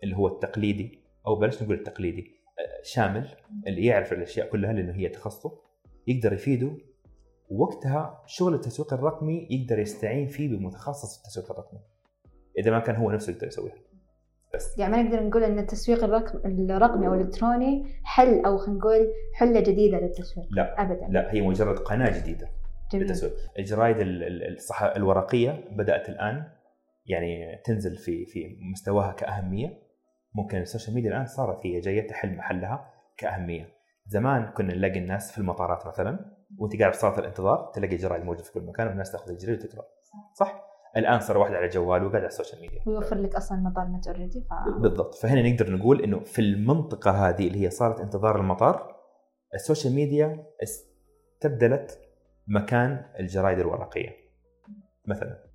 اللي 0.04 0.16
هو 0.16 0.28
التقليدي 0.28 1.01
أو 1.28 1.36
بلاش 1.36 1.64
نقول 1.64 1.76
التقليدي 1.76 2.22
آه، 2.22 2.84
شامل 2.84 3.30
اللي 3.68 3.86
يعرف 3.86 4.14
الأشياء 4.14 4.50
كلها 4.50 4.74
لأنه 4.74 4.94
هي 4.94 5.10
تخصصه 5.10 5.52
يقدر 6.08 6.34
يفيده 6.34 6.78
وقتها 7.52 8.24
شغل 8.26 8.54
التسويق 8.54 8.94
الرقمي 8.94 9.48
يقدر 9.50 9.80
يستعين 9.80 10.28
فيه 10.28 10.50
بمتخصص 10.50 11.18
في 11.18 11.24
التسويق 11.26 11.52
الرقمي 11.52 11.80
إذا 12.58 12.72
ما 12.72 12.80
كان 12.80 12.96
هو 12.96 13.12
نفسه 13.12 13.34
يقدر 13.34 13.48
يسويها. 13.48 13.76
بس. 14.54 14.80
يعني 14.80 14.92
ما 14.92 15.02
نقدر 15.02 15.24
نقول 15.24 15.44
إن 15.44 15.60
التسويق 15.60 16.04
الرقم 16.04 16.72
الرقمي 16.72 17.08
أو 17.08 17.14
الإلكتروني 17.14 17.86
حل 18.04 18.46
أو 18.46 18.58
خلينا 18.58 18.80
نقول 18.80 19.14
حلة 19.34 19.60
جديدة 19.60 20.00
للتسويق. 20.00 20.48
لا. 20.52 20.82
ابدا. 20.82 21.08
لا 21.10 21.34
هي 21.34 21.42
مجرد 21.42 21.80
قناة 21.80 22.20
جديدة 22.20 22.48
جميل. 22.92 23.06
للتسويق. 23.06 23.34
الجرايد 23.60 23.96
الصح 24.00 24.84
الورقية 24.84 25.68
بدأت 25.72 26.10
الآن 26.10 26.44
يعني 27.06 27.62
تنزل 27.66 27.96
في 27.96 28.26
في 28.26 28.58
مستواها 28.72 29.12
كأهمية. 29.12 29.91
ممكن 30.34 30.58
ال 30.58 30.63
social 30.63 30.96
media 30.96 31.10
الآن 31.10 31.26
صارت 31.26 31.66
هي 31.66 31.80
جاية 31.80 32.08
تحل 32.08 32.36
محلها 32.36 32.94
كأهمية. 33.18 33.70
زمان 34.08 34.46
كنا 34.46 34.74
نلاقي 34.74 35.00
الناس 35.00 35.32
في 35.32 35.38
المطارات 35.38 35.88
مثلا 35.88 36.20
وأنت 36.58 36.80
قاعد 36.80 36.94
في 36.94 37.00
صالة 37.00 37.20
الانتظار 37.20 37.72
تلاقي 37.74 37.96
جرايد 37.96 38.24
موجود 38.24 38.44
في 38.44 38.52
كل 38.52 38.62
مكان 38.62 38.88
والناس 38.88 39.12
تأخذ 39.12 39.32
الجريدة 39.32 39.66
وتقرأ. 39.66 39.86
صح؟ 40.34 40.64
الآن 40.98 41.20
صار 41.20 41.38
واحد 41.38 41.54
على 41.54 41.68
جواله 41.68 42.06
وقاعد 42.06 42.22
على 42.22 42.28
ال 42.28 42.33
social 42.33 42.62
media. 42.62 42.82
ويوفر 42.86 43.18
لك 43.18 43.36
أصلا 43.36 43.58
مطار 43.58 43.88
نت 43.88 44.08
already 44.08 44.42
ف 44.42 44.80
بالضبط. 44.80 45.16
فهنا 45.16 45.50
نقدر 45.50 45.72
نقول 45.76 46.02
إنه 46.02 46.20
في 46.20 46.40
المنطقة 46.40 47.12
هذه 47.12 47.48
اللي 47.48 47.66
هي 47.66 47.70
صارت 47.70 48.00
انتظار 48.00 48.40
المطار 48.40 48.96
ال 49.54 49.60
social 49.60 49.96
media 49.96 50.46
استبدلت 50.64 52.00
مكان 52.48 53.06
الجرايد 53.20 53.60
الورقية. 53.60 54.10
مثلا. 55.06 55.51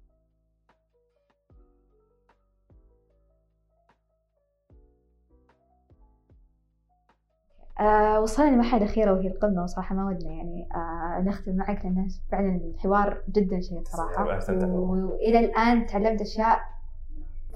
آه 7.81 8.21
وصلنا 8.21 8.51
للمرحلة 8.51 8.83
الأخيرة 8.83 9.13
وهي 9.13 9.29
القمة 9.29 9.63
وصراحة 9.63 9.95
ما 9.95 10.07
ودنا 10.07 10.31
يعني 10.33 10.69
آه 10.75 11.21
نختم 11.21 11.57
معك 11.57 11.85
لأن 11.85 12.09
فعلا 12.33 12.57
الحوار 12.57 13.23
جدا 13.29 13.61
شيق 13.61 13.89
صراحة. 13.89 14.41
وإلى 14.65 15.39
الآن 15.39 15.87
تعلمت 15.87 16.21
أشياء 16.21 16.61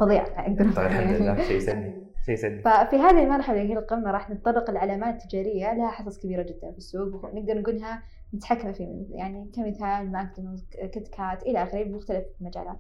فظيعة 0.01 0.27
أقدر 0.37 0.73
طيب 0.73 0.87
الحمد 0.87 1.17
لله. 1.17 1.43
شيء 1.43 1.57
يسعدني 1.57 1.95
شيء 2.27 2.35
يسعدني 2.35 2.63
ففي 2.63 2.97
هذه 2.97 3.25
المرحلة 3.25 3.63
اللي 3.63 3.75
هي 3.75 3.79
القمة 3.79 4.11
راح 4.11 4.31
نتطرق 4.31 4.71
للعلامات 4.71 5.23
التجارية 5.23 5.75
لها 5.75 5.89
حصص 5.91 6.19
كبيرة 6.19 6.43
جدا 6.43 6.71
في 6.73 6.79
السوق 6.79 7.25
ونقدر 7.25 7.61
نقولها 7.61 8.03
متحكمة 8.33 8.73
فيه 8.73 9.07
يعني 9.11 9.51
كمثال 9.55 10.13
ماكدونالدز 10.13 10.65
كيت 10.93 11.09
كات 11.09 11.43
إلى 11.43 11.63
آخره 11.63 11.85
بمختلف 11.85 12.25
المجالات. 12.41 12.79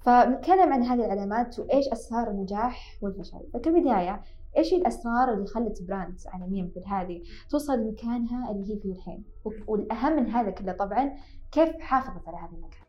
فنتكلم 0.00 0.72
عن 0.72 0.82
هذه 0.82 1.04
العلامات 1.06 1.58
وإيش 1.58 1.88
أسرار 1.88 2.30
النجاح 2.30 2.98
والفشل. 3.02 3.40
فكبداية 3.54 4.20
إيش 4.56 4.74
هي 4.74 4.78
الأسرار 4.78 5.34
اللي 5.34 5.46
خلت 5.46 5.82
براند 5.88 6.18
عالمية 6.26 6.62
مثل 6.62 6.84
هذه 6.86 7.22
توصل 7.50 7.72
لمكانها 7.72 8.50
اللي 8.50 8.74
هي 8.74 8.80
فيه 8.80 8.92
الحين؟ 8.92 9.24
والأهم 9.66 10.16
من 10.16 10.30
هذا 10.30 10.50
كله 10.50 10.72
طبعا 10.72 11.16
كيف 11.52 11.80
حافظت 11.80 12.28
على 12.28 12.36
هذا 12.36 12.56
المكان؟ 12.56 12.82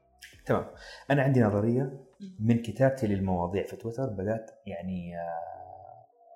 تمام. 0.46 0.66
أنا 1.12 1.24
عندي 1.24 1.42
نظرية 1.42 2.06
من 2.40 2.62
كتابتي 2.62 3.08
للمواضيع 3.08 3.66
في 3.66 3.76
تويتر 3.76 4.10
بدأت 4.10 4.52
يعني 4.66 5.18
آه، 5.18 5.60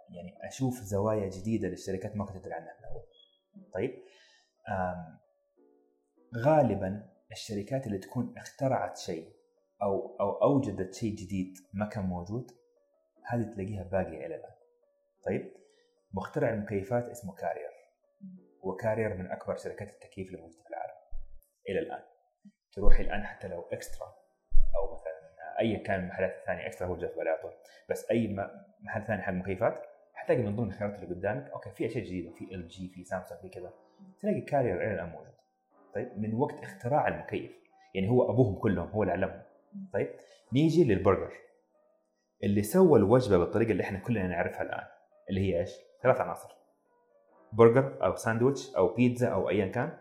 يعني 0.10 0.48
أشوف 0.48 0.82
زوايا 0.82 1.30
جديدة 1.30 1.68
للشركات 1.68 2.16
ما 2.16 2.26
كنت 2.26 2.36
أدري 2.36 2.54
عنها 2.54 2.74
من 2.80 2.86
أول. 2.86 3.04
طيب. 3.74 3.92
غالبا 6.38 7.10
الشركات 7.32 7.88
اللي 7.88 7.98
تكون 7.98 8.34
اخترعت 8.38 8.98
شيء 8.98 9.28
أو 9.84 10.18
أو 10.20 10.32
أوجدت 10.32 10.94
شيء 10.94 11.16
جديد 11.16 11.54
ما 11.74 11.86
كان 11.86 12.06
موجود 12.06 12.52
هذه 13.26 13.44
تلاقيها 13.44 13.84
باقية 13.84 14.26
إلى 14.26 14.36
الآن. 14.36 14.53
طيب 15.26 15.54
مخترع 16.14 16.50
المكيفات 16.50 17.10
اسمه 17.10 17.36
كارير 17.36 17.70
وكارير 18.62 19.18
من 19.18 19.32
أكبر 19.32 19.56
شركات 19.56 19.90
التكييف 19.90 20.28
اللي 20.28 20.42
موجودة 20.42 20.64
في 20.64 20.70
العالم 20.70 20.94
إلى 21.70 21.80
الآن. 21.80 22.04
تروحي 22.72 23.04
الآن 23.04 23.24
حتى 23.24 23.48
لو 23.48 23.62
إكسترا 23.62 24.16
أو 24.76 24.94
مثلا 24.94 25.14
ايا 25.60 25.78
كان 25.78 26.00
المحلات 26.00 26.36
الثانية 26.36 26.68
إكسترا 26.68 26.88
هو 26.88 26.96
اللي 26.96 27.08
في 27.08 27.20
على 27.20 27.40
طول. 27.42 27.52
بس 27.90 28.12
أي 28.12 28.36
محل 28.82 29.04
ثاني 29.06 29.22
حق 29.22 29.34
مكيفات 29.34 29.82
حتلاقي 30.14 30.42
من 30.42 30.56
ضمن 30.56 30.68
الخيارات 30.68 30.96
اللي 30.96 31.16
قدامك 31.16 31.52
أوكي 31.52 31.70
في 31.70 31.86
أشياء 31.86 32.04
جديدة 32.04 32.32
في 32.32 32.56
إل 32.56 32.68
جي 32.68 32.90
في 32.90 33.04
سامسونج 33.04 33.42
في 33.42 33.50
كذا 33.50 33.74
تلاقي 34.20 34.42
كارير 34.42 34.84
إلى 34.84 34.94
الآن 34.94 35.10
موجود. 35.10 35.34
طيب 35.94 36.20
من 36.20 36.34
وقت 36.34 36.64
اختراع 36.64 37.08
المكيف 37.08 37.52
يعني 37.96 38.10
هو 38.10 38.32
أبوهم 38.32 38.56
كلهم 38.56 38.88
هو 38.90 39.04
اللي 39.04 39.14
علمهم. 39.14 39.42
طيب 39.94 40.10
نيجي 40.54 40.84
للبرجر 40.84 41.34
اللي 42.44 42.64
سوى 42.64 43.00
الوجبة 43.00 43.38
بالطريقة 43.38 43.72
اللي 43.72 43.84
إحنا 43.84 44.00
كلنا 44.00 44.28
نعرفها 44.28 44.62
الآن. 44.62 44.88
اللي 45.30 45.42
هي 45.42 45.60
إيش؟ 45.60 45.72
ثلاث 46.04 46.22
عناصر. 46.22 46.50
برجر 47.54 48.06
أو 48.06 48.16
ساندويتش 48.16 48.76
أو 48.76 48.88
بيتزا 48.88 49.28
أو 49.28 49.50
ايا 49.50 49.68
كان. 49.68 49.98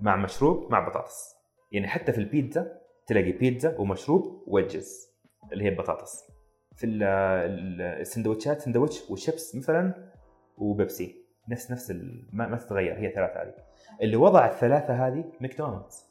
مع 0.00 0.16
مشروب 0.16 0.72
مع 0.72 0.88
بطاطس. 0.88 1.34
يعني 1.72 1.88
حتى 1.88 2.12
في 2.12 2.18
البيتزا 2.18 2.78
تلاقي 3.06 3.32
بيتزا 3.32 3.78
ومشروب 3.78 4.44
wedges 4.46 5.08
اللي 5.52 5.64
هي 5.64 5.70
بطاطس 5.70 6.30
في 6.74 6.86
ال- 6.86 7.02
ال- 7.02 7.80
السندوتشات 8.00 8.60
سندوتش 8.60 9.10
وشيبس 9.10 9.56
مثلا 9.56 10.12
وبيبسي. 10.58 11.24
نفس 11.48 11.70
نفس 11.70 11.90
ما, 12.32 12.46
ما 12.46 12.56
تتغير 12.56 12.98
هي 12.98 13.12
ثلاثة 13.12 13.42
هذه. 13.42 13.54
اللي 14.02 14.16
وضع 14.16 14.46
الثلاثة 14.46 15.06
هذه 15.06 15.24
ماكدونالدز. 15.40 16.06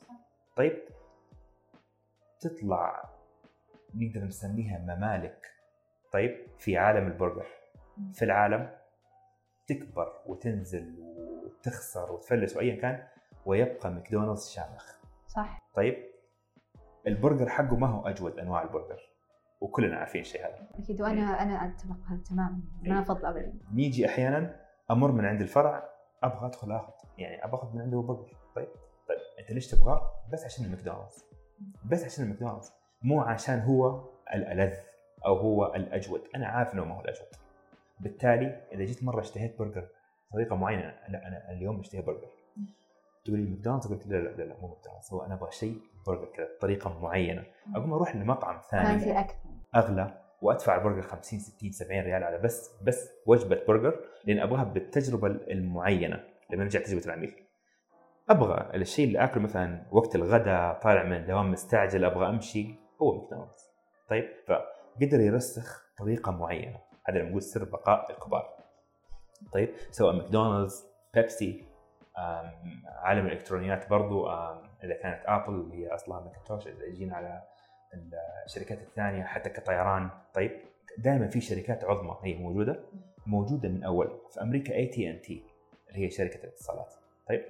طيب 0.55 0.83
تطلع 2.39 3.09
نقدر 3.95 4.27
نسميها 4.27 4.79
ممالك. 4.79 5.47
طيب 6.11 6.37
في 6.59 6.77
عالم 6.77 7.07
البرجر. 7.07 7.45
في 8.13 8.25
العالم 8.25 8.69
تكبر 9.67 10.13
وتنزل 10.25 10.95
وتخسر 11.45 12.11
وتفلس 12.11 12.57
وايا 12.57 12.75
كان 12.81 13.07
ويبقى 13.45 13.91
ماكدونالدز 13.91 14.49
شامخ. 14.49 14.97
صح. 15.27 15.59
طيب 15.73 15.95
البرجر 17.07 17.49
حقه 17.49 17.75
ما 17.75 17.87
هو 17.87 18.07
أجود 18.07 18.39
أنواع 18.39 18.63
البرجر 18.63 19.09
وكلنا 19.61 19.97
عارفين 19.97 20.21
الشيء 20.21 20.41
هذا. 20.41 20.67
أكيد 20.79 21.01
وأنا 21.01 21.43
أنا 21.43 21.65
أتفق 21.65 21.97
هذا 22.09 22.21
تماما 22.29 22.61
ما 22.81 23.01
أفضل 23.01 23.25
ابدا. 23.25 23.53
نيجي 23.73 24.05
أحيانا 24.05 24.65
أمر 24.91 25.11
من 25.11 25.25
عند 25.25 25.41
الفرع 25.41 25.89
أبغى 26.23 26.47
أدخل 26.47 26.71
آخذ 26.71 26.93
يعني 27.17 27.45
أبغى 27.45 27.55
أخذ 27.55 27.75
من 27.75 27.81
عنده 27.81 28.01
برجر. 28.01 28.37
طيب 28.55 28.67
طيب 29.09 29.17
أنت 29.39 29.51
ليش 29.51 29.67
تبغاه؟ 29.67 30.11
بس 30.33 30.45
عشان 30.45 30.65
الماكدونالدز. 30.65 31.25
بس 31.85 32.03
عشان 32.03 32.23
الماكدونالدز 32.23 32.71
مو 33.01 33.21
عشان 33.21 33.59
هو 33.59 34.09
الألذ 34.33 34.73
أو 35.25 35.35
هو 35.35 35.75
الأجود. 35.75 36.21
أنا 36.35 36.47
عارف 36.47 36.73
إنه 36.73 36.85
ما 36.85 36.95
هو 36.95 37.01
الأجود. 37.01 37.27
بالتالي 37.99 38.67
إذا 38.71 38.83
جيت 38.83 39.03
مرة 39.03 39.21
اشتهيت 39.21 39.59
برجر 39.59 39.87
بطريقه 40.31 40.55
معينة 40.55 40.95
لا 41.09 41.27
أنا 41.27 41.51
اليوم 41.51 41.79
اشتهي 41.79 42.01
برجر. 42.01 42.27
تقول 43.25 43.39
لي 43.39 43.49
ماكدونالدز؟ 43.49 43.87
قلت 43.87 44.07
لا 44.07 44.15
لا 44.15 44.29
لا, 44.29 44.43
لا 44.43 44.57
مو 44.61 44.67
ماكدونالدز. 44.67 45.13
هو 45.13 45.21
أنا 45.21 45.33
أبغى 45.33 45.51
شيء 45.51 45.77
برجر 46.07 46.25
كذا 46.25 46.47
بطريقه 46.57 46.99
معينة. 47.01 47.43
أقوم 47.75 47.93
أروح 47.93 48.15
لمطعم 48.15 48.61
ثاني. 48.71 48.85
أغلى 49.75 50.21
وأدفع 50.41 50.75
البرجر 50.75 51.01
50 51.01 51.39
60 51.39 51.71
70 51.71 52.01
ريال 52.01 52.23
على 52.23 52.37
بس 52.37 52.71
بس 52.83 53.09
وجبة 53.25 53.61
برجر 53.67 53.99
لأن 54.25 54.39
أبغاها 54.39 54.63
بالتجربة 54.63 55.27
المعينة. 55.27 56.23
لما 56.49 56.63
نرجع 56.63 56.79
تجربه 56.79 57.05
العميل. 57.05 57.35
أبغى 58.29 58.75
الشيء 58.75 59.07
اللي 59.07 59.23
آكله 59.23 59.43
مثلا 59.43 59.85
وقت 59.91 60.15
الغداء 60.15 60.79
طالع 60.79 61.03
من 61.03 61.13
الدوام 61.13 61.51
مستعجل 61.51 62.05
أبغى 62.05 62.29
أمشي 62.29 62.75
هو 63.01 63.21
ماكدونالدز. 63.21 63.67
طيب 64.09 64.25
فقدر 64.47 65.19
يرسخ 65.19 65.87
طريقة 65.97 66.31
معينة. 66.31 66.86
هذا 67.09 67.23
نقول 67.23 67.41
سر 67.41 67.63
بقاء 67.63 68.11
الكبار. 68.11 68.57
طيب 69.53 69.69
سواء 69.91 70.15
ماكدونالدز 70.15 70.85
بيبسي 71.13 71.65
عالم 72.85 73.25
الإلكترونيات 73.25 73.89
برضو 73.89 74.29
إذا 74.83 74.93
كانت 75.01 75.25
آبل 75.25 75.53
اللي 75.53 75.85
هي 75.85 75.95
أصلها 75.95 76.19
ماكنتوش 76.19 76.67
إذا 76.67 76.89
جينا 76.89 77.15
على 77.15 77.43
الشركات 78.45 78.81
الثانية 78.81 79.23
حتى 79.23 79.49
كطيران. 79.49 80.09
طيب 80.33 80.51
دائما 80.97 81.27
في 81.27 81.41
شركات 81.41 81.83
عظمى 81.83 82.17
هي 82.23 82.33
موجودة 82.33 82.83
موجودة 83.25 83.69
من 83.69 83.83
أول. 83.83 84.21
في 84.33 84.41
أمريكا 84.41 84.75
اي 84.75 84.85
تي 84.85 85.09
ان 85.09 85.21
تي 85.21 85.43
اللي 85.89 86.05
هي 86.05 86.09
شركة 86.09 86.43
الاتصالات. 86.43 86.93
طيب 87.27 87.45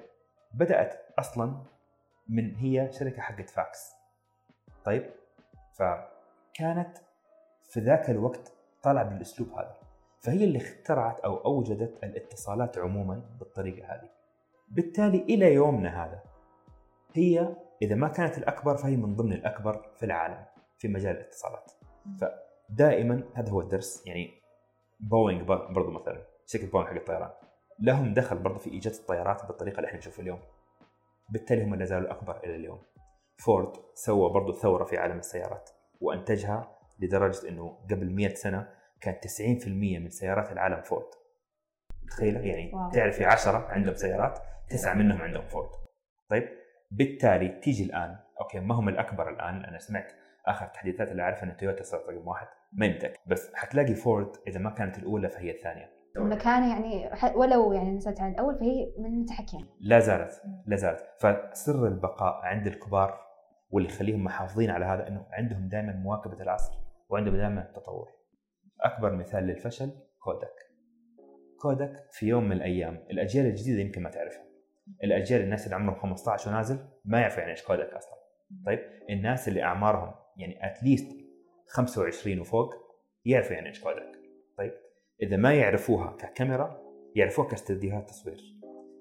بدأت 0.53 1.13
أصلا 1.19 1.63
من 2.29 2.55
هي 2.55 2.91
شركة 2.91 3.21
حقت 3.21 3.49
فاكس. 3.49 3.93
طيب 4.85 5.11
فكانت 5.73 6.97
في 7.69 7.79
ذاك 7.79 8.09
الوقت 8.09 8.53
طالعه 8.87 9.03
بالأسلوب 9.03 9.49
هذا. 9.49 9.75
فهي 10.19 10.43
اللي 10.43 10.57
اخترعت 10.57 11.19
أو 11.19 11.37
أوجدت 11.37 12.03
الاتصالات 12.03 12.77
عموما 12.77 13.21
بالطريقة 13.39 13.87
هذه. 13.95 14.09
بالتالي 14.67 15.21
إلى 15.21 15.53
يومنا 15.53 16.05
هذا 16.05 16.23
هي 17.13 17.55
إذا 17.81 17.95
ما 17.95 18.07
كانت 18.07 18.37
الأكبر 18.37 18.77
فهي 18.77 18.95
من 18.95 19.15
ضمن 19.15 19.33
الأكبر 19.33 19.91
في 19.95 20.05
العالم 20.05 20.45
في 20.77 20.87
مجال 20.87 21.15
الاتصالات. 21.15 21.71
فدائما 22.21 23.23
هذا 23.33 23.51
هو 23.51 23.61
الدرس 23.61 24.07
يعني 24.07 24.31
بوينغ 24.99 25.43
بر- 25.43 25.71
برضو 25.73 25.91
مثلا 25.91 26.21
شركة 26.45 26.67
بوينغ 26.71 26.87
حق 26.87 26.93
الطيران. 26.95 27.29
لهم 27.79 28.13
دخل 28.13 28.37
برضو 28.37 28.59
في 28.59 28.69
إيجاد 28.69 28.93
الطيارات 28.93 29.45
بالطريقة 29.45 29.77
اللي 29.77 29.87
إحنا 29.87 29.97
نشوفها 29.99 30.21
اليوم. 30.23 30.39
بالتالي 31.29 31.63
هم 31.63 31.75
لا 31.75 31.85
زالوا 31.85 32.05
الاكبر 32.07 32.37
إلى 32.43 32.55
اليوم. 32.55 32.79
فورد 33.37 33.73
سوى 33.93 34.29
برضو 34.29 34.53
ثورة 34.53 34.83
في 34.83 34.97
عالم 34.97 35.17
السيارات 35.19 35.69
وأنتجها 36.01 36.77
لدرجة 36.99 37.49
إنه 37.49 37.77
قبل 37.91 38.09
100 38.15 38.33
سنة 38.33 38.76
كان 39.01 39.15
90% 39.15 39.67
من 39.99 40.09
سيارات 40.09 40.51
العالم 40.51 40.81
فورد. 40.81 41.05
تخيل 42.09 42.35
يعني 42.45 42.71
wow. 42.73 42.91
تعرفي 42.91 43.25
10 43.25 43.57
عندهم 43.57 43.95
سيارات 43.95 44.39
تسعة 44.69 44.93
منهم 44.93 45.21
عندهم 45.21 45.47
فورد. 45.47 45.69
طيب 46.29 46.49
بالتالي 46.91 47.49
تيجي 47.49 47.83
الآن 47.83 48.17
أوكي 48.41 48.59
ما 48.59 48.75
هم 48.75 48.89
الأكبر 48.89 49.29
الآن 49.29 49.65
أنا 49.65 49.79
سمعت 49.79 50.11
آخر 50.45 50.67
تحديثات 50.67 51.07
اللي 51.07 51.21
أعرفها 51.21 51.43
إن 51.43 51.57
تويوتا 51.57 51.83
صارت 51.83 52.09
رقم 52.09 52.27
واحد 52.27 52.47
ما 52.73 52.85
يمتك 52.85 53.19
بس 53.27 53.53
حتلاقي 53.55 53.95
فورد 53.95 54.31
إذا 54.47 54.59
ما 54.59 54.69
كانت 54.69 54.97
الأولى 54.97 55.29
فهي 55.29 55.51
الثانية. 55.51 55.89
المكانة 56.17 56.69
يعني 56.69 57.09
ولو 57.35 57.73
يعني 57.73 57.91
نزلت 57.91 58.21
عن 58.21 58.31
الأول 58.31 58.55
فهي 58.59 58.93
من 58.97 59.05
المتحكم 59.05 59.65
لا 59.79 59.99
زالت 59.99 60.41
لا 60.65 60.75
زالت. 60.75 61.05
فسر 61.19 61.87
البقاء 61.87 62.45
عند 62.45 62.67
الكبار 62.67 63.27
واللي 63.71 63.89
يخليهم 63.89 64.23
محافظين 64.23 64.69
على 64.69 64.85
هذا 64.85 65.07
إنه 65.07 65.25
عندهم 65.31 65.67
دائما 65.67 65.93
مواكبة 65.93 66.41
العصر 66.41 66.73
وعندهم 67.09 67.35
دائما 67.35 67.61
التطور 67.61 68.16
أكبر 68.87 69.15
مثال 69.15 69.43
للفشل 69.43 69.91
كودك. 70.19 70.67
كودك 71.61 71.93
في 72.11 72.27
يوم 72.27 72.43
من 72.43 72.51
الأيام 72.51 73.05
الأجيال 73.11 73.45
الجديدة 73.45 73.81
يمكن 73.81 74.03
ما 74.03 74.09
تعرفها. 74.09 74.47
الأجيال 75.03 75.41
الناس 75.41 75.65
اللي 75.65 75.75
عمرهم 75.75 75.95
15 75.95 76.49
ونازل 76.49 76.79
ما 77.05 77.19
يعرفوا 77.19 77.39
يعني 77.39 77.51
إيش 77.51 77.63
كودك 77.63 77.93
أصلا. 77.93 78.17
طيب 78.65 78.79
الناس 79.09 79.47
اللي 79.47 79.63
أعمارهم 79.63 80.13
يعني 80.37 80.71
at 80.71 80.82
least 80.82 81.07
25 81.67 82.39
وفوق 82.39 82.73
يعرفوا 83.25 83.53
يعني 83.53 83.67
إيش 83.67 83.83
كودك. 83.83 84.11
طيب 84.57 84.73
إذا 85.21 85.37
ما 85.37 85.53
يعرفوها 85.53 86.17
ككاميرا 86.19 86.81
يعرفوها 87.15 87.47
كاستديوهات 87.47 88.09
تصوير. 88.09 88.41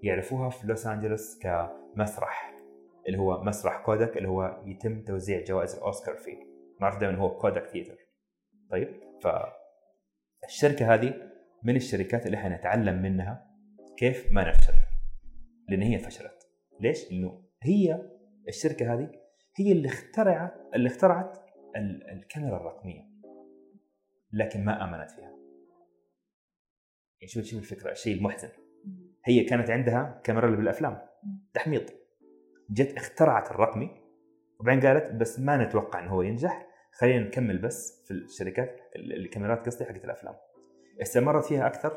يعرفوها 0.03 0.51
في 0.51 0.67
لوس 0.67 0.87
أنجلوس 0.87 1.39
كمسرح 1.39 2.55
اللي 3.07 3.19
هو 3.19 3.43
مسرح 3.43 3.83
كودك 3.85 4.17
اللي 4.17 4.29
هو 4.29 4.63
يتم 4.65 5.03
توزيع 5.05 5.45
جوائز 5.45 5.75
الأوسكار 5.75 6.17
فيه. 6.17 6.37
معروف 6.81 6.99
دائما 7.01 7.19
هو 7.19 7.37
كودك 7.37 7.67
theatre 7.67 7.97
طيب 8.71 9.01
فالشركه 10.43 10.95
هذه 10.95 11.15
من 11.63 11.77
الشركات 11.77 12.27
اللي 12.27 12.37
إحنا 12.37 12.57
نتعلم 12.57 13.03
منها 13.03 13.51
كيف 13.97 14.33
ما 14.33 14.49
نفشل. 14.49 14.73
لأن 15.69 15.83
هي 15.83 15.99
فشلت 15.99 16.49
ليش؟ 16.81 17.13
لأنه 17.13 17.43
هي 17.63 18.03
الشركة 18.49 18.95
هذه 18.95 19.11
هي 19.59 19.73
اللي 19.73 19.89
اخترعت 19.89 20.55
اللي 20.75 20.89
اخترعت 20.89 21.39
ال- 21.77 22.11
الكاميرا 22.11 22.57
الرقمية. 22.57 23.03
لكن 24.33 24.65
ما 24.65 24.85
آمنت 24.85 25.11
فيها. 25.11 25.37
يعني 27.21 27.27
شوف 27.29 27.45
شوف 27.45 27.59
الفكرة 27.59 27.91
الشيء 27.93 28.17
المحزن. 28.17 28.49
هي 29.25 29.45
كانت 29.45 29.71
عندها 29.71 30.21
كاميرا 30.25 30.47
اللي 30.47 30.57
بالأفلام. 30.57 30.99
تحميض 31.55 31.83
جت 32.71 32.97
اخترعت 32.97 33.51
الرقمي. 33.51 33.91
وبعدين 34.61 34.87
قالت 34.87 35.13
بس 35.15 35.41
ما 35.41 35.65
نتوقع 35.65 36.01
انه 36.01 36.11
هو 36.11 36.23
ينجح. 36.23 36.67
خلينا 37.01 37.25
نكمل 37.25 37.59
بس 37.59 38.05
في 38.07 38.11
الشركات 38.11 38.81
ال- 38.97 39.13
الكاميرات 39.13 39.67
قصدي 39.67 39.85
حقت 39.85 40.05
الأفلام. 40.05 40.35
استمرت 41.03 41.45
فيها 41.45 41.67
أكثر. 41.67 41.97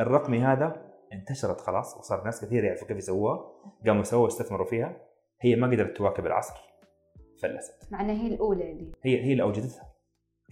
الرقمي 0.00 0.38
هذا 0.38 0.92
انتشرت 1.12 1.60
خلاص 1.60 1.96
وصار 1.96 2.24
ناس 2.24 2.44
كثير 2.44 2.64
يعرفوا 2.64 2.88
كيف 2.88 2.96
يسووها. 2.96 3.52
قاموا 3.86 4.02
سووا 4.02 4.26
استثمروا 4.26 4.66
فيها. 4.66 4.96
هي 5.40 5.56
ما 5.56 5.66
قدرت 5.70 5.96
تواكب 5.96 6.26
العصر. 6.26 6.54
فلست. 7.42 7.92
مع 7.92 8.00
انها 8.00 8.14
هي 8.22 8.26
الأولى 8.34 8.70
اللي 8.72 8.92
هي 9.02 9.24
هي 9.24 9.32
اللي 9.32 9.42
أوجدتها. 9.42 9.94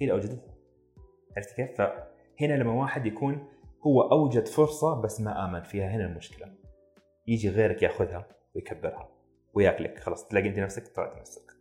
هي 0.00 0.06
اللي 0.06 0.12
أوجدتها. 0.12 0.54
عرفت 1.36 1.56
كيف؟ 1.56 1.70
فهنا 1.78 2.54
لما 2.54 2.72
واحد 2.72 3.06
يكون 3.06 3.48
هو 3.86 4.02
أوجد 4.02 4.48
فرصة 4.48 5.00
بس 5.00 5.20
ما 5.20 5.44
آمن 5.44 5.62
فيها 5.62 5.88
هنا 5.88 6.04
المشكلة. 6.06 6.54
يجي 7.26 7.48
غيرك 7.50 7.82
ياخذها 7.82 8.28
ويكبرها 8.54 9.08
وياكلك. 9.54 9.98
خلاص 9.98 10.28
تلاقي 10.28 10.48
أنت 10.48 10.58
نفسك 10.58 10.88
طلعت 10.96 11.14
من 11.14 11.20
السلك 11.20 11.51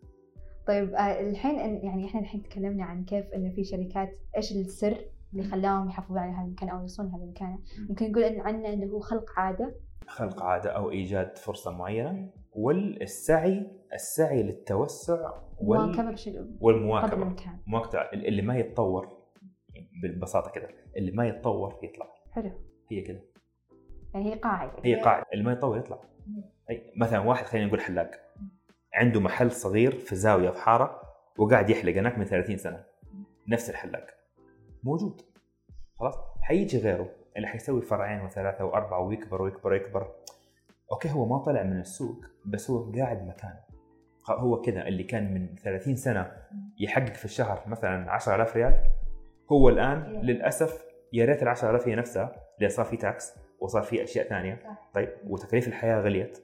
طيب 0.67 0.93
آه، 0.93 1.19
الحين 1.29 1.55
إن- 1.57 1.85
يعني 1.85 2.05
إحنا 2.05 2.19
الحين 2.21 2.43
تكلمنا 2.43 2.83
عن 2.83 3.03
كيف 3.05 3.25
إنه 3.35 3.49
في 3.55 3.63
شركات 3.63 4.09
إيش 4.37 4.51
السر 4.51 4.97
اللي 5.33 5.43
خلاهم 5.43 5.89
يحافظون 5.89 6.17
على 6.17 6.31
هذا 6.31 6.45
المكان 6.45 6.69
أو 6.69 6.79
يوصلون 6.81 7.09
لهذا 7.11 7.23
المكان؟ 7.23 7.59
ممكن 7.89 8.11
نقول 8.11 8.23
إن 8.23 8.41
عندنا 8.41 8.69
اللي 8.73 8.85
هو 8.89 8.99
خلق 8.99 9.39
عادة. 9.39 9.75
خلق 10.07 10.43
عادة 10.43 10.69
أو 10.71 10.91
إيجاد 10.91 11.37
فرصة 11.37 11.71
معينة 11.77 12.29
والسعي 12.53 13.67
السعي 13.93 14.43
للتوسع 14.43 15.31
وال... 15.61 16.15
والمواكبة. 16.61 17.35
مواكبة. 17.67 18.01
اللي 18.13 18.41
ما 18.41 18.57
يتطور 18.57 19.21
ببساطه 20.03 20.51
كده 20.51 20.67
اللي 20.97 21.11
ما 21.11 21.27
يتطور 21.27 21.79
يطلع. 21.83 22.05
حلو. 22.31 22.51
هي 22.91 23.01
كده. 23.01 23.21
يعني 24.13 24.33
هي 24.33 24.35
قاعدة. 24.39 24.73
هي 24.83 24.95
قاعدة. 24.95 25.25
اللي 25.33 25.43
ما 25.43 25.51
يتطور 25.51 25.77
يطلع. 25.77 25.99
أي 26.69 26.91
مثلا 26.97 27.19
واحد 27.19 27.45
خلينا 27.45 27.67
نقول 27.67 27.81
حلاق. 27.81 28.11
عنده 28.93 29.19
محل 29.19 29.51
صغير 29.51 29.91
في 29.91 30.15
زاوية 30.15 30.49
في 30.49 30.61
حارة 30.61 31.01
وقاعد 31.37 31.69
يحلق 31.69 31.93
هناك 31.93 32.17
من 32.17 32.25
30 32.25 32.57
سنة. 32.57 32.83
نفس 33.47 33.69
الحلاق. 33.69 34.07
موجود. 34.83 35.21
خلاص؟ 35.99 36.15
حيجي 36.41 36.77
غيره. 36.77 37.09
اللي 37.37 37.47
حيسوي 37.47 37.81
فرعين 37.81 38.21
وثلاثة 38.21 38.65
وأربعة 38.65 38.99
ويكبر 38.99 39.41
ويكبر 39.41 39.71
ويكبر. 39.71 40.11
أوكي 40.91 41.11
هو 41.11 41.25
ما 41.25 41.37
طلع 41.37 41.63
من 41.63 41.79
السوق 41.79 42.25
بس 42.45 42.69
هو 42.69 42.91
قاعد 42.91 43.27
مكانه. 43.27 43.59
هو 44.29 44.61
كذا 44.61 44.87
اللي 44.87 45.03
كان 45.03 45.33
من 45.33 45.55
30 45.55 45.95
سنة 45.95 46.31
يحقق 46.79 47.13
في 47.13 47.25
الشهر 47.25 47.63
مثلا 47.67 48.11
10000 48.11 48.55
ريال. 48.55 48.83
هو 49.51 49.69
الآن 49.69 50.21
للأسف 50.21 50.85
يا 51.13 51.25
ريت 51.25 51.43
ال 51.43 51.47
10000 51.47 51.87
هي 51.87 51.95
نفسها 51.95 52.35
لأن 52.59 52.69
صار 52.69 52.85
في 52.85 52.97
تاكس 52.97 53.33
وصار 53.59 53.81
في 53.83 54.03
أشياء 54.03 54.27
ثانية. 54.27 54.61
طيب 54.93 55.09
وتكاليف 55.27 55.67
الحياة 55.67 56.01
غليت. 56.01 56.37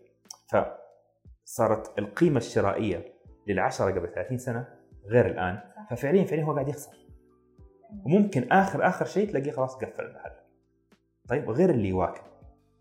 فصارت 1.48 2.00
القيمة 2.00 2.38
الشرائية 2.38 3.14
للعشرة 3.48 3.92
قبل 3.92 4.08
30 4.08 4.38
سنة 4.38 4.68
غير 5.06 5.26
الآن. 5.26 5.60
ففعليا 5.90 6.24
فعليا 6.24 6.44
هو 6.44 6.54
قاعد 6.54 6.68
يخسر. 6.68 6.98
وممكن 8.06 8.52
آخر 8.52 8.88
آخر 8.88 9.06
شيء 9.06 9.30
تلاقيه 9.30 9.52
خلاص 9.52 9.76
قفل 9.76 10.06
المحل. 10.06 10.32
طيب 11.30 11.50
غير 11.50 11.70
اللي 11.70 11.90
يواكب 11.90 12.24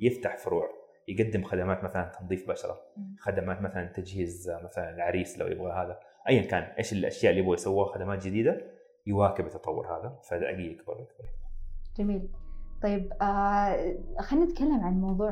يفتح 0.00 0.38
فروع 0.38 0.68
يقدم 1.08 1.44
خدمات 1.44 1.84
مثلا 1.84 2.12
تنظيف 2.20 2.48
بشرة 2.48 2.80
خدمات 3.18 3.62
مثلا 3.62 3.86
تجهيز 3.86 4.50
مثلا 4.64 4.90
العريس 4.90 5.38
لو 5.38 5.46
يبغى 5.46 5.72
هذا. 5.72 6.00
ايا 6.28 6.42
كان 6.42 6.62
إيش 6.62 6.92
الأشياء 6.92 7.30
اللي 7.30 7.42
يبغى 7.42 7.54
يسووها 7.54 7.94
خدمات 7.94 8.26
جديدة 8.26 8.60
يواكب 9.06 9.46
التطور 9.46 9.86
هذا. 9.86 10.20
فلاقيه 10.30 10.70
يكبر 10.70 11.00
يكبر 11.00 11.30
جميل. 11.96 12.28
طيب 12.82 13.12
آه 13.22 13.96
خلينا 14.20 14.44
نتكلم 14.46 14.80
عن 14.80 15.00
موضوع 15.00 15.30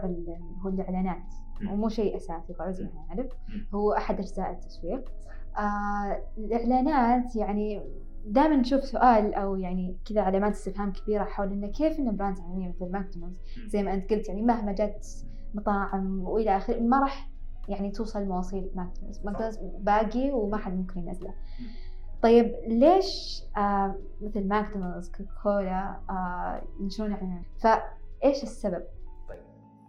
هو 0.63 0.69
الإعلانات. 0.69 1.23
ومو 1.71 1.89
شيء 1.89 2.17
أساسي 2.17 2.53
طبعا 2.53 2.71
زي 2.71 2.85
ما 2.85 3.15
نعرف. 3.15 3.33
هو 3.75 3.93
أحد 3.93 4.19
أجزاء 4.19 4.51
التسويق. 4.51 5.13
آه 5.59 6.23
الإعلانات 6.39 7.37
يعني 7.37 7.83
دائما 8.27 8.57
نشوف 8.57 8.85
سؤال 8.85 9.35
أو 9.35 9.57
يعني 9.57 9.97
كذا 10.05 10.21
علامات 10.21 10.53
استفهام 10.53 10.93
كبيرة 10.93 11.25
حول 11.25 11.53
إنه 11.53 11.67
كيف 11.67 11.99
إن 11.99 12.17
brands 12.17 12.41
عالمية 12.41 12.69
مثل 12.69 12.93
ماكدونالدز 12.93 13.39
زي 13.67 13.83
ما 13.83 13.95
أنت 13.95 14.13
قلت 14.13 14.29
يعني 14.29 14.43
مهما 14.43 14.73
جت 14.73 15.27
مطاعم 15.55 16.21
وإلى 16.21 16.57
آخره 16.57 16.81
ما 16.81 17.01
راح 17.01 17.31
يعني 17.69 17.91
توصل 17.91 18.25
مواصيل 18.25 18.71
ماكدونالدز. 18.75 19.27
ماكدونالدز 19.27 19.59
باقي 19.81 20.31
وما 20.33 20.57
حد 20.57 20.77
ممكن 20.77 21.01
ينزله. 21.01 21.35
طيب 22.25 22.55
ليش 22.67 23.43
آه 23.57 23.95
مثل 24.21 24.49
ماكدونالدز 24.49 25.11
كوكاكولا 25.11 26.01
آه 26.11 26.63
ينشرون 26.81 27.13
اعلانات 27.13 27.45
فإيش 27.61 28.43
السبب؟ 28.43 28.85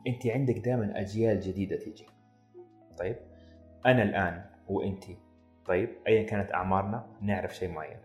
أنت 0.08 0.28
عندك 0.28 0.58
دائما 0.58 1.00
أجيال 1.00 1.39
جديدة 1.39 1.78
تيجي 1.78 2.06
طيب 2.98 3.15
أنا 3.86 4.04
الآن 4.04 4.45
وأنت. 4.67 5.04
طيب 5.65 5.89
ايا 6.08 6.24
كانت 6.24 6.54
أعمارنا 6.54 7.08
نعرف 7.21 7.56
شيء 7.56 7.69
معين. 7.69 8.00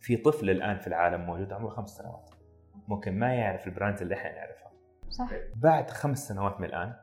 في 0.00 0.16
طفل 0.16 0.50
الآن 0.50 0.78
في 0.78 0.86
العالم 0.86 1.20
موجود 1.20 1.52
عمره 1.52 1.68
خمس 1.68 1.90
سنوات. 1.90 2.30
ممكن 2.88 3.18
ما 3.18 3.34
يعرف 3.34 3.66
البراندز 3.66 4.02
اللي 4.02 4.14
إحنا 4.14 4.32
نعرفها. 4.34 4.72
صح. 5.08 5.30
بعد 5.56 5.90
خمس 5.90 6.28
سنوات 6.28 6.60
من 6.60 6.66
الآن 6.66 6.94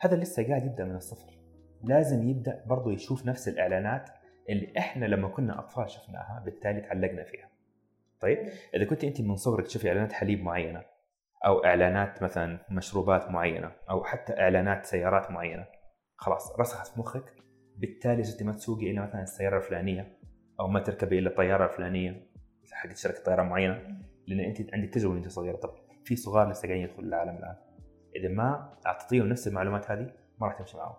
هذا 0.00 0.16
لسه 0.16 0.48
قاعد 0.48 0.66
يبدأ 0.66 0.84
من 0.84 0.96
الصفر. 0.96 1.38
لازم 1.82 2.28
يبدأ 2.28 2.64
برضه 2.66 2.92
يشوف 2.92 3.26
نفس 3.26 3.48
الإعلانات 3.48 4.10
اللي 4.48 4.72
إحنا 4.78 5.06
لما 5.06 5.28
كنا 5.28 5.58
أطفال 5.58 5.90
شفناها 5.90 6.42
بالتالي 6.44 6.80
تعلقنا 6.80 7.24
فيها. 7.24 7.48
طيب؟ 8.20 8.38
إذا 8.74 8.84
كنت 8.84 9.04
أنت 9.04 9.20
من 9.20 9.36
صغرك 9.36 9.66
تشوفي 9.66 9.88
إعلانات 9.88 10.12
حليب 10.12 10.42
معينة 10.42 10.82
أو 11.46 11.64
إعلانات 11.64 12.22
مثلا 12.22 12.58
مشروبات 12.70 13.30
معينة 13.30 13.72
أو 13.90 14.04
حتى 14.04 14.40
إعلانات 14.40 14.86
سيارات 14.86 15.30
معينة 15.30 15.66
خلاص 16.16 16.60
رسخت 16.60 16.86
في 16.86 17.00
مخك 17.00 17.34
بالتالي 17.76 18.22
صرتي 18.22 18.44
ما 18.44 18.52
تسوقي 18.52 18.90
إلا 18.90 19.02
مثلا 19.02 19.22
السيارة 19.22 19.56
الفلانية 19.56 20.18
أو 20.60 20.68
ما 20.68 20.80
تركبي 20.80 21.18
إلا 21.18 21.30
الطيارة 21.30 21.64
الفلانية 21.64 22.26
حقت 22.72 22.96
شركة 22.96 23.22
طيران 23.22 23.46
معينة 23.46 24.00
لأن 24.26 24.40
أنت 24.40 24.74
عندك 24.74 24.94
تجربة 24.94 25.14
وأنت 25.14 25.28
صغيرة. 25.28 25.56
طب 25.56 25.70
في 26.04 26.16
صغار 26.16 26.50
لسه 26.50 26.68
قاعدين 26.68 26.84
يدخلوا 26.84 27.08
العالم 27.08 27.36
الآن. 27.36 27.56
إذا 28.16 28.28
ما 28.28 28.72
اعطيتيهم 28.86 29.28
نفس 29.28 29.48
المعلومات 29.48 29.90
هذه 29.90 30.12
ما 30.40 30.46
راح 30.46 30.58
تمشي 30.58 30.76
معاهم 30.76 30.96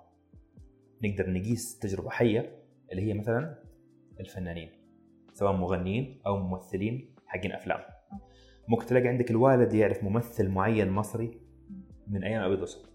نقدر 1.04 1.30
نقيس 1.30 1.80
تجربة 1.80 2.10
حية 2.10 2.67
اللي 2.92 3.02
هي 3.02 3.14
مثلا 3.14 3.56
الفنانين 4.20 4.70
سواء 5.34 5.54
مغنيين 5.54 6.22
أو 6.28 6.38
ممثلين 6.38 7.16
حقين 7.26 7.52
أفلام. 7.52 7.80
ممكن 8.68 8.86
تلاقي 8.86 9.08
عندك 9.08 9.32
الوالد 9.32 9.74
يعرف 9.74 10.04
ممثل 10.04 10.50
معين 10.50 10.90
مصري 10.90 11.42
من 12.08 12.24
أيام 12.24 12.42
ابيض 12.42 12.60
واسود 12.60 12.90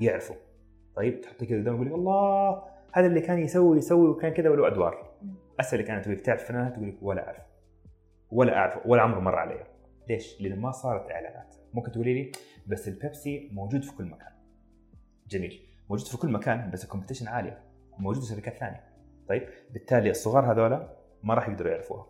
يعرفه. 0.00 0.34
طيب 0.96 1.20
تحطيه 1.20 1.46
كذا 1.46 1.60
قدامه 1.60 1.86
يقول 1.86 2.00
الله 2.00 2.62
هذا 2.92 3.06
اللي 3.06 3.20
كان 3.20 3.38
يسوي 3.38 3.78
يسوي 3.78 4.08
وكان 4.08 4.32
كذا 4.32 4.50
وله 4.50 4.66
أدوار. 4.66 5.18
اسالك 5.60 5.90
أنا 5.90 6.02
تقول 6.02 6.18
تعرف 6.20 6.44
فنان 6.48 6.72
تقول 6.72 6.88
لك 6.88 6.98
ولا 7.02 7.26
أعرف. 7.26 7.42
ولا 8.30 8.56
اعرف 8.56 8.86
ولا 8.86 9.02
عمره 9.02 9.20
مر 9.20 9.34
علي. 9.34 9.64
ليش؟ 10.08 10.40
لأنه 10.40 10.56
ما 10.56 10.70
صارت 10.70 11.10
إعلانات. 11.10 11.56
ممكن 11.74 11.92
تقولي 11.92 12.14
لي 12.14 12.32
بس 12.66 12.88
البيبسي 12.88 13.50
موجود 13.52 13.84
في 13.84 13.96
كل 13.96 14.04
مكان. 14.04 14.32
جميل. 15.28 15.60
موجود 15.90 16.06
في 16.06 16.16
كل 16.16 16.32
مكان 16.32 16.70
بس 16.70 16.84
ال 16.84 16.88
competition 16.88 17.28
عالية. 17.28 17.62
موجود 17.98 18.22
في 18.22 18.28
شركات 18.28 18.56
ثانية. 18.56 18.93
طيب 19.28 19.48
بالتالي 19.70 20.10
الصغار 20.10 20.52
هذولا 20.52 20.96
ما 21.22 21.34
راح 21.34 21.48
يقدروا 21.48 21.70
يعرفوها. 21.70 22.06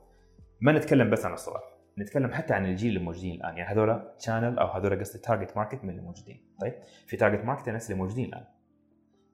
ما 0.61 0.73
نتكلم 0.73 1.11
بس 1.11 1.25
عن 1.25 1.33
الصغار 1.33 1.75
نتكلم 1.99 2.33
حتى 2.33 2.55
عن 2.55 2.67
الجيل 2.67 2.89
اللي 2.89 3.05
موجودين 3.05 3.35
الآن. 3.35 3.57
يعني 3.57 3.73
هذولا 3.73 4.15
channel 4.19 4.59
أو 4.59 4.67
هذولا 4.67 5.01
قصدي 5.01 5.19
target 5.19 5.57
market 5.57 5.85
من 5.85 5.91
اللي 5.91 6.03
موجودين. 6.03 6.55
طيب 6.61 6.75
في 7.07 7.17
target 7.17 7.45
market 7.45 7.69
الناس 7.69 7.91
اللي 7.91 8.03
موجودين 8.03 8.25
الآن. 8.25 8.45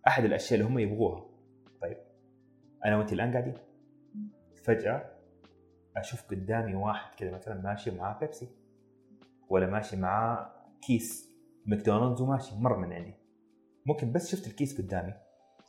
أحد 0.07 0.25
الأشياء 0.25 0.61
اللي 0.61 0.73
هم 0.73 0.79
يبغوها. 0.79 1.27
طيب 1.83 1.97
أنا 2.85 2.97
وأنت 2.97 3.13
الآن 3.13 3.33
قاعدين. 3.33 3.55
فجأة 4.65 5.11
أشوف 5.97 6.31
قدامي 6.31 6.75
واحد 6.75 7.15
كذا 7.15 7.31
مثلا 7.31 7.61
ماشي 7.61 7.91
معاه 7.91 8.19
بيبسي 8.19 8.49
ولا 9.49 9.67
ماشي 9.67 9.97
معاه 9.97 10.53
كيس 10.83 11.31
ماكدونالدز 11.67 12.21
وماشي 12.21 12.55
مر 12.57 12.77
من 12.77 12.93
عندي. 12.93 13.15
ممكن 13.87 14.13
بس 14.13 14.31
شفت 14.31 14.47
الكيس 14.47 14.81
قدامي. 14.81 15.15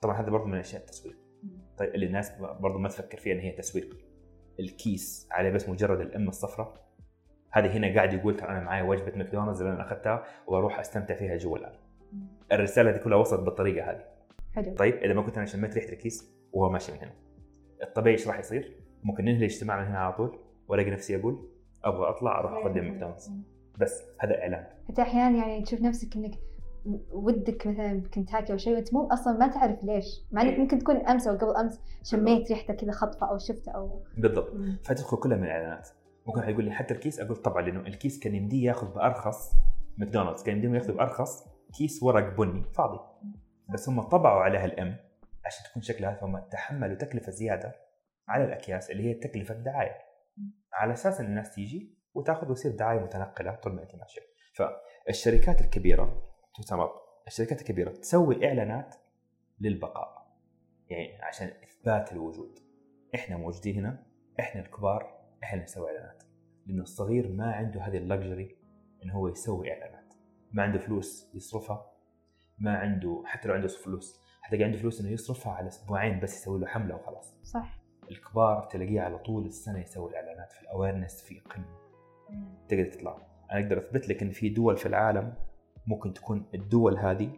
طبعا 0.02 0.22
هذا 0.22 0.30
برضه 0.30 0.46
من 0.46 0.58
اشياء 0.58 0.82
التسويق. 0.82 1.21
طيب 1.78 1.96
اللي 1.96 2.06
الناس 2.06 2.32
برضه 2.40 2.80
ما 2.80 2.90
تفكر 2.90 3.18
فيها 3.18 3.34
إن 3.34 3.40
هي 3.40 3.52
تسويق 3.52 3.98
الكيس 4.60 5.28
عليه 5.32 5.50
بس 5.50 5.70
مجرد 5.70 6.00
ال 6.00 6.14
M 6.14 6.28
الصفراء. 6.28 6.74
هذه 7.52 7.78
هنا 7.78 7.96
قاعد 7.96 8.14
يقول 8.14 8.38
ترى 8.38 8.50
أنا 8.50 8.60
معي 8.60 8.82
وجبة 8.82 9.18
ماكدونالدز 9.18 9.62
اللي 9.62 9.74
أنا 9.74 9.82
أخذتها 9.82 10.24
وأروح 10.48 10.80
أستمتع 10.80 11.16
فيها 11.16 11.38
جوا 11.38 11.58
الآن. 11.58 11.74
الرسالة 12.52 12.92
دي 12.92 13.00
كلها 13.00 13.18
وصلت 13.18 13.40
بالطريقة 13.40 13.92
هذه. 13.92 14.04
حلو. 14.54 14.76
طيب 14.76 14.96
إذا 14.96 15.14
ما 15.14 15.22
كنت 15.22 15.38
أنا 15.38 15.46
شميت 15.46 15.74
ريحة 15.74 15.94
الكيس 15.94 16.32
وهو 16.52 16.70
ماشي 16.70 16.92
من 16.92 16.98
هنا. 16.98 17.14
الطبيعي 17.84 18.16
إيش 18.16 18.28
راح 18.28 18.40
يصير؟ 18.40 18.78
ممكن 19.04 19.26
ننهي 19.26 19.38
الاجتماع 19.38 19.82
من 19.82 19.88
هنا 19.88 20.00
على 20.00 20.14
طول. 20.14 20.40
والاقي 20.68 20.92
نفسي 20.92 21.16
أقول 21.16 21.50
أبغى 21.84 22.10
أطلع 22.10 22.40
أروح 22.40 22.52
أقدم 22.52 22.84
ماكدونالدز. 22.84 23.32
بس 23.78 24.04
هذا 24.20 24.42
إعلان. 24.42 24.68
حتى 24.90 25.02
أحيانا 25.02 25.38
يعني 25.38 25.62
تشوف 25.62 25.82
نفسك 25.82 26.16
إنك 26.16 26.32
ودك 27.12 27.68
مثلا 27.68 28.02
بكنتاكي 28.02 28.54
أو 28.54 28.58
شيء 28.58 28.74
وأنت 28.74 28.94
مو 28.94 29.08
أصلا 29.08 29.38
ما 29.38 29.48
تعرف 29.48 29.84
ليش. 29.84 30.06
مع 30.32 30.42
إنك 30.42 30.60
ممكن 30.60 30.80
تكون 30.80 30.96
أمس 30.98 31.28
أو 31.28 31.38
قبل 31.38 31.56
أمس 31.56 31.80
شميت 32.04 32.52
ريحته 32.52 32.74
كذا 32.74 32.92
خطفة 32.92 33.30
أو 33.30 33.38
شفته 33.38 33.72
أو 33.72 34.04
بالضبط. 34.18 34.54
فتدخل 34.84 35.18
كلها 35.18 35.38
من 35.38 35.44
الإعلانات. 35.44 35.90
ممكن 36.28 36.50
يقول 36.50 36.66
لي 36.66 36.72
حتى 36.72 36.94
الكيس 36.94 37.20
أقول 37.20 37.36
طبعا 37.36 37.62
لأنه 37.62 37.80
الكيس 37.80 38.20
كان 38.20 38.36
يمديه 38.36 38.68
ياخذ 38.68 38.94
بأرخص 38.94 39.52
ماكدونالدز 39.98 40.44
كان 40.44 40.56
يمديهم 40.56 40.76
ياخذوا 40.76 40.96
بأرخص 40.96 41.44
كيس 41.78 42.04
ورق 42.04 42.38
بني 42.38 42.64
فاضي. 42.64 43.00
بس 43.74 43.90
هم 43.90 44.02
طبعوا 44.02 44.42
عليها 44.42 44.66
ال 44.66 44.81
M 44.81 44.96
عشان 45.46 45.66
تكون 45.70 45.82
شكلها 45.82 46.14
فهم 46.14 46.40
تحملوا 46.52 46.96
تكلفة 46.96 47.32
زيادة 47.32 47.76
على 48.28 48.44
الأكياس 48.44 48.92
اللي 48.92 49.10
هي 49.10 49.14
تكلفة 49.14 49.54
دعاية. 49.54 49.96
على 50.74 50.94
أساس 50.94 51.20
إن 51.20 51.26
الناس 51.26 51.56
تيجي 51.56 51.98
وتاخذ 52.14 52.50
ويصير 52.50 52.72
دعاية 52.72 53.00
متنقلة 53.00 53.56
طول 53.56 53.74
ما 53.74 53.84
أنت 53.84 53.96
ماشي 53.96 54.22
فالشركات 54.56 55.62
الكبيرة 55.62 56.31
تسمى 56.58 56.90
الشركات 57.28 57.62
الكبيرة 57.62 57.92
تسوي 57.92 58.48
إعلانات 58.48 58.96
للبقاء. 59.60 60.36
يعني 60.90 61.22
عشان 61.22 61.48
إثبات 61.48 62.12
الوجود. 62.12 62.60
إحنا 63.16 63.38
موجودين 63.38 63.76
هنا 63.76 64.04
إحنا 64.40 64.62
الكبار 64.62 65.22
إحنا 65.44 65.54
اللي 65.54 65.64
نسوي 65.64 65.90
إعلانات. 65.90 66.24
لأنه 66.66 66.84
الصغير 66.84 67.32
ما 67.32 67.54
عنده 67.54 67.82
هذه 67.82 67.98
ال 67.98 68.06
luxury 68.06 68.58
انه 69.04 69.14
هو 69.14 69.28
يسوي 69.28 69.72
إعلانات. 69.72 70.14
ما 70.52 70.64
عنده 70.64 70.80
فلوس 70.80 71.32
يصرفها. 71.36 71.92
ما 72.60 72.78
عنده 72.78 73.24
حتى 73.26 73.48
لو 73.48 73.54
عنده 73.54 73.68
فلوس 73.68 74.22
حتى 74.42 74.64
عنده 74.64 74.78
فلوس 74.78 75.02
إنه 75.02 75.10
يصرفها 75.10 75.54
على 75.54 75.68
أسبوعين 75.68 76.20
بس 76.20 76.42
يسوي 76.42 76.60
له 76.60 76.68
حملة 76.68 76.96
وخلاص. 76.96 77.36
صح. 77.44 77.82
الكبار 78.12 78.68
تلاقيه 78.72 79.02
على 79.02 79.18
طول 79.18 79.46
السنة 79.46 79.80
يسوي 79.80 80.10
الإعلانات 80.10 80.52
في 80.52 80.62
ال 80.62 80.68
awareness 80.68 81.22
في 81.22 81.40
قمة. 81.40 81.80
تقدر 82.68 82.86
تطلع. 82.86 83.18
أنا 83.52 83.60
أقدر 83.60 83.78
أثبت 83.78 84.10
لك 84.10 84.22
إن 84.22 84.30
في 84.30 84.50
دول 84.50 84.78
في 84.78 84.86
العالم 84.86 85.34
ممكن 85.88 86.14
تكون 86.14 86.46
الدول 86.54 86.98
هذه 86.98 87.30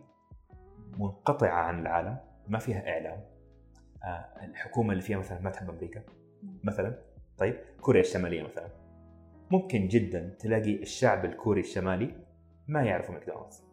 منقطعة 1.00 1.54
عن 1.54 1.80
العالم 1.80 2.18
ما 2.48 2.60
فيها 2.60 2.90
إعلام. 2.90 3.24
آه 4.04 4.46
الحكومة 4.46 4.92
اللي 4.92 5.04
فيها 5.04 5.18
مثلا 5.18 5.42
ما 5.42 5.50
تحب 5.50 5.70
أمريكا 5.70 6.02
مثلا. 6.64 7.00
طيب 7.38 7.56
كوريا 7.82 8.02
الشمالية 8.02 8.44
مثلا. 8.44 8.68
ممكن 9.52 9.88
جدا 9.88 10.36
تلاقي 10.40 10.82
الشعب 10.82 11.26
الكوري 11.26 11.62
الشمالي 11.62 12.16
ما 12.68 12.84
يعرفوا 12.84 13.14
ماكدونالدز. 13.14 13.64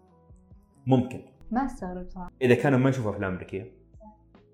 ممكن. 0.87 1.21
ما 1.51 1.67
استغرب 1.67 2.09
صراحة. 2.09 2.31
إذا 2.43 2.55
كانوا 2.55 2.79
ما 2.79 2.89
يشوفوا 2.89 3.11
أفلام 3.11 3.33
أمريكية 3.33 3.73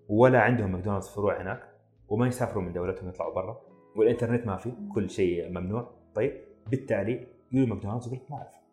ولا 0.09 0.40
عندهم 0.40 0.72
ماكدونالدز 0.72 1.09
فروع 1.09 1.42
هناك 1.42 1.62
وما 2.09 2.26
يسافروا 2.26 2.62
من 2.62 2.72
دولتهم 2.72 3.09
يطلعوا 3.09 3.35
برا 3.35 3.61
والإنترنت 3.96 4.46
ما 4.46 4.57
في 4.57 4.72
كل 4.94 5.11
شيء 5.11 5.48
ممنوع. 5.50 5.90
طيب 6.14 6.40
بالتالي 6.70 7.26
يقولوا 7.52 7.74
ماكدونالدز 7.74 8.07
يقول 8.07 8.20
ما 8.31 8.37
أعرف. 8.37 8.65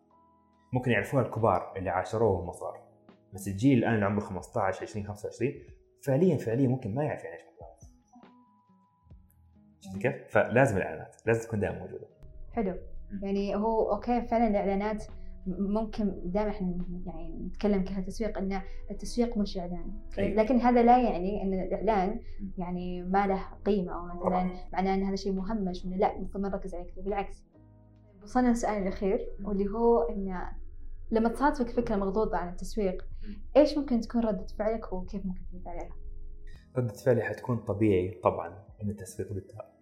ممكن 0.74 0.90
يعرفوها 0.90 1.22
الكبار 1.22 1.72
اللي 1.76 1.90
عاشروه 1.90 2.30
وهم 2.30 2.52
صغار. 2.52 2.80
بس 3.34 3.48
الجيل 3.48 3.78
الآن 3.78 3.94
اللي 3.94 4.04
عمره 4.04 4.20
15 4.20 4.82
20 4.82 5.06
25 5.06 5.52
فعليا 6.02 6.36
فعليا 6.36 6.68
ممكن 6.68 6.94
ما 6.94 7.04
يعرف 7.04 7.24
يعني 7.24 7.36
إيش 7.36 7.42
ماكدونالدز 7.44 7.94
شفت 9.80 9.98
كيف؟ 9.98 10.14
فلازم 10.28 10.76
الإعلانات 10.76 11.16
لازم 11.26 11.48
تكون 11.48 11.60
دائما 11.60 11.78
موجودة. 11.78 12.06
حلو. 12.52 12.74
يعني 13.22 13.56
هو 13.56 13.92
okay 13.92 14.22
فعلا 14.22 14.48
الإعلانات 14.48 15.04
ممكن 15.46 16.22
دائما 16.24 16.50
إحنا 16.50 16.76
يعني 17.06 17.46
نتكلم 17.46 17.84
كتسويق 17.84 18.38
إن 18.38 18.60
التسويق 18.90 19.38
مش 19.38 19.58
إعلان. 19.58 19.92
أيوة. 20.18 20.42
لكن 20.42 20.60
هذا 20.60 20.82
لا 20.82 20.98
يعني 20.98 21.42
إن 21.42 21.54
الإعلان 21.54 22.20
يعني 22.58 23.02
ما 23.02 23.26
له 23.26 23.42
قيمة 23.64 23.92
أو 23.92 24.06
مثلا 24.06 24.50
معناه 24.72 24.94
إن 24.94 25.02
هذا 25.02 25.16
شيء 25.16 25.32
مهمش 25.32 25.84
وانه 25.84 25.96
لا 25.96 26.16
المفروض 26.16 26.42
ما 26.42 26.48
نركز 26.48 26.74
عليه 26.74 26.86
بالعكس. 26.96 27.44
وصلنا 28.22 28.48
للسؤال 28.48 28.82
الأخير 28.82 29.18
واللي 29.44 29.70
هو 29.70 30.02
إن 30.02 30.38
لما 31.10 31.28
تصادفك 31.28 31.70
فكرة 31.70 31.96
مغضوضة 31.96 32.36
عن 32.36 32.48
التسويق 32.48 33.04
إيش 33.56 33.78
ممكن 33.78 34.00
تكون 34.00 34.20
ردة 34.20 34.46
فعلك 34.58 34.92
وكيف 34.92 35.26
ممكن 35.26 35.40
ترد 35.52 35.68
عليها؟ 35.68 35.96
ردة 36.76 36.92
فعلي 36.92 37.22
حتكون 37.22 37.56
طبيعي 37.56 38.20
طبعا 38.24 38.64
إن 38.82 38.90
التسويق 38.90 39.32
بالتعب 39.32 39.74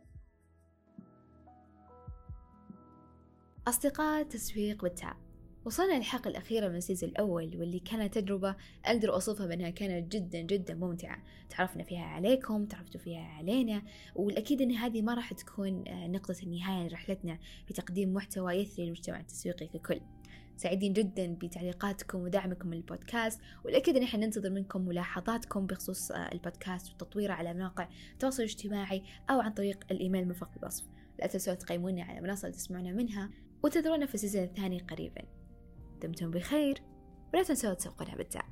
أصدقاء 3.68 4.22
تسويق 4.22 4.82
بالتعب 4.82 5.16
وصلنا 5.64 5.96
للحلقة 5.96 6.28
الأخيرة 6.28 6.68
من 6.68 6.76
السيزون 6.76 7.10
الأول 7.10 7.56
واللي 7.56 7.78
كانت 7.78 8.18
تجربة 8.18 8.56
أقدر 8.84 9.12
أوصفها 9.12 9.46
بأنها 9.46 9.70
كانت 9.70 10.12
جدا 10.12 10.40
جدا 10.40 10.74
ممتعة. 10.74 11.22
تعرفنا 11.50 11.82
فيها 11.82 12.04
عليكم 12.04 12.66
تعرفتوا 12.66 13.00
فيها 13.00 13.22
علينا 13.22 13.82
والأكيد 14.14 14.62
أن 14.62 14.72
هذه 14.72 15.02
ما 15.02 15.14
راح 15.14 15.32
تكون 15.32 15.88
آه، 15.88 16.06
نقطة 16.06 16.34
النهاية 16.42 16.88
لرحلتنا 16.88 17.38
في 17.66 17.74
تقديم 17.74 18.14
محتوى 18.14 18.54
يثري 18.54 18.84
المجتمع 18.84 19.20
التسويقي 19.20 19.66
ككل. 19.66 20.00
سعيدين 20.56 20.92
جدا 20.92 21.34
بتعليقاتكم 21.34 22.18
ودعمكم 22.18 22.74
للبودكاست 22.74 23.40
والأكيد 23.64 23.96
أن 23.96 24.02
إحنا 24.02 24.26
ننتظر 24.26 24.50
منكم 24.50 24.80
ملاحظاتكم 24.80 25.66
بخصوص 25.66 26.10
آه، 26.10 26.32
البودكاست 26.32 26.94
وتطويره 26.94 27.32
على 27.32 27.54
مواقع 27.54 27.88
التواصل 28.12 28.42
الاجتماعي 28.42 29.02
أو 29.30 29.40
عن 29.40 29.52
طريق 29.52 29.84
الإيميل 29.90 30.22
المرفق 30.22 30.50
بالوصف 30.54 30.84
لا 31.18 31.26
تنسوا 31.26 31.54
تقيمونا 31.54 32.02
على 32.02 32.20
منصة 32.20 32.50
تسمعونا 32.50 32.92
منها 32.92 33.30
وتنتظرونا 33.62 34.06
في 34.06 34.14
السيزون 34.14 34.42
الثاني 34.42 34.78
قريبا. 34.78 35.22
دمتم 36.02 36.30
بخير 36.30 36.82
ولا 37.34 37.42
تنسوا 37.42 37.74
تسوقونها 37.74 38.16
بالتاء 38.16 38.44